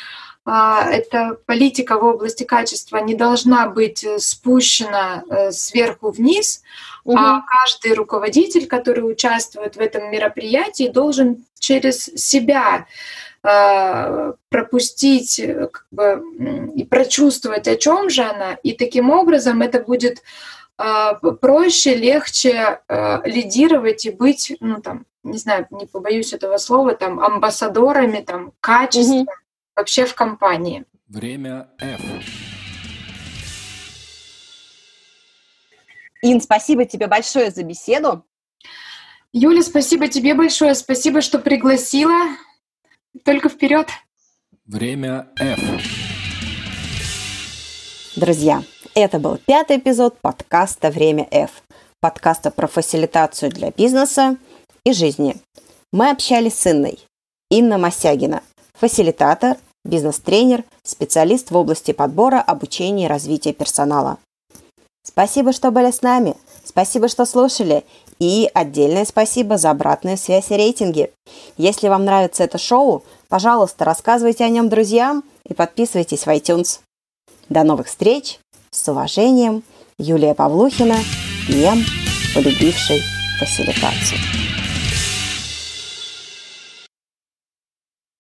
а, 0.46 0.88
эта 0.90 1.38
политика 1.46 1.98
в 1.98 2.04
области 2.04 2.44
качества 2.44 2.98
не 2.98 3.14
должна 3.14 3.68
быть 3.68 4.04
э, 4.04 4.18
спущена 4.18 5.22
э, 5.28 5.52
сверху 5.52 6.11
вниз, 6.11 6.62
угу. 7.04 7.16
а 7.16 7.42
каждый 7.46 7.94
руководитель, 7.94 8.66
который 8.66 9.11
участвует 9.11 9.76
в 9.76 9.80
этом 9.80 10.11
мероприятии, 10.11 10.88
должен 10.88 11.46
через 11.59 12.04
себя 12.04 12.87
а, 13.42 14.35
пропустить 14.50 15.40
как 15.72 15.87
бы, 15.90 16.22
и 16.74 16.85
прочувствовать, 16.85 17.66
о 17.66 17.76
чем 17.76 18.11
же 18.11 18.22
она, 18.22 18.54
и 18.62 18.72
таким 18.72 19.11
образом 19.11 19.62
это 19.62 19.80
будет 19.80 20.18
а, 20.18 20.24
проще, 20.76 21.94
легче 21.94 22.80
э, 22.88 23.20
лидировать 23.24 24.06
и 24.06 24.10
быть, 24.10 24.56
ну 24.60 24.80
там, 24.80 25.06
не 25.22 25.38
знаю, 25.38 25.66
не 25.70 25.87
побоюсь 25.87 26.32
этого 26.32 26.56
слова, 26.56 26.94
там, 26.94 27.20
амбассадорами, 27.20 28.20
там, 28.20 28.52
качества 28.60 29.20
угу. 29.20 29.30
вообще 29.76 30.04
в 30.04 30.14
компании. 30.14 30.84
Время 31.08 31.68
F. 31.78 32.00
Ин, 36.22 36.40
спасибо 36.40 36.87
тебе 36.87 37.06
большое 37.06 37.50
за 37.50 37.62
беседу. 37.62 38.24
Юля, 39.32 39.62
спасибо 39.62 40.08
тебе 40.08 40.34
большое, 40.34 40.74
спасибо, 40.74 41.20
что 41.20 41.38
пригласила. 41.38 42.37
Только 43.24 43.48
вперед. 43.48 43.88
Время 44.64 45.28
F. 45.38 45.60
Друзья, 48.16 48.62
это 48.94 49.18
был 49.18 49.38
пятый 49.44 49.78
эпизод 49.78 50.16
подкаста 50.20 50.90
«Время 50.90 51.26
F», 51.30 51.62
подкаста 52.00 52.50
про 52.50 52.68
фасилитацию 52.68 53.50
для 53.50 53.70
бизнеса 53.70 54.37
и 54.85 54.92
жизни. 54.92 55.37
Мы 55.92 56.11
общались 56.11 56.54
с 56.54 56.66
Инной. 56.70 57.00
Инна 57.50 57.76
Мосягина, 57.76 58.42
фасилитатор, 58.74 59.57
бизнес-тренер, 59.85 60.64
специалист 60.85 61.50
в 61.50 61.57
области 61.57 61.92
подбора, 61.92 62.40
обучения 62.40 63.07
и 63.07 63.09
развития 63.09 63.52
персонала. 63.52 64.18
Спасибо, 65.02 65.52
что 65.52 65.70
были 65.70 65.90
с 65.90 66.02
нами. 66.02 66.37
Спасибо, 66.64 67.09
что 67.09 67.26
слушали. 67.26 67.85
И 68.20 68.48
отдельное 68.54 69.04
спасибо 69.04 69.59
за 69.59 69.70
обратную 69.70 70.16
связь 70.16 70.50
и 70.50 70.57
рейтинги. 70.57 71.12
Если 71.57 71.88
вам 71.88 72.04
нравится 72.04 72.44
это 72.44 72.59
шоу, 72.59 73.02
пожалуйста, 73.28 73.85
рассказывайте 73.85 74.44
о 74.44 74.48
нем 74.48 74.68
друзьям 74.68 75.24
и 75.46 75.52
подписывайтесь 75.52 76.26
в 76.26 76.28
iTunes. 76.28 76.80
До 77.48 77.64
новых 77.64 77.88
встреч! 77.88 78.38
С 78.74 78.88
уважением, 78.88 79.62
Юлия 79.98 80.34
Павлухина, 80.34 80.96
ПМ, 81.46 81.78
полюбивший 82.34 83.00
фасилитацию. 83.38 84.18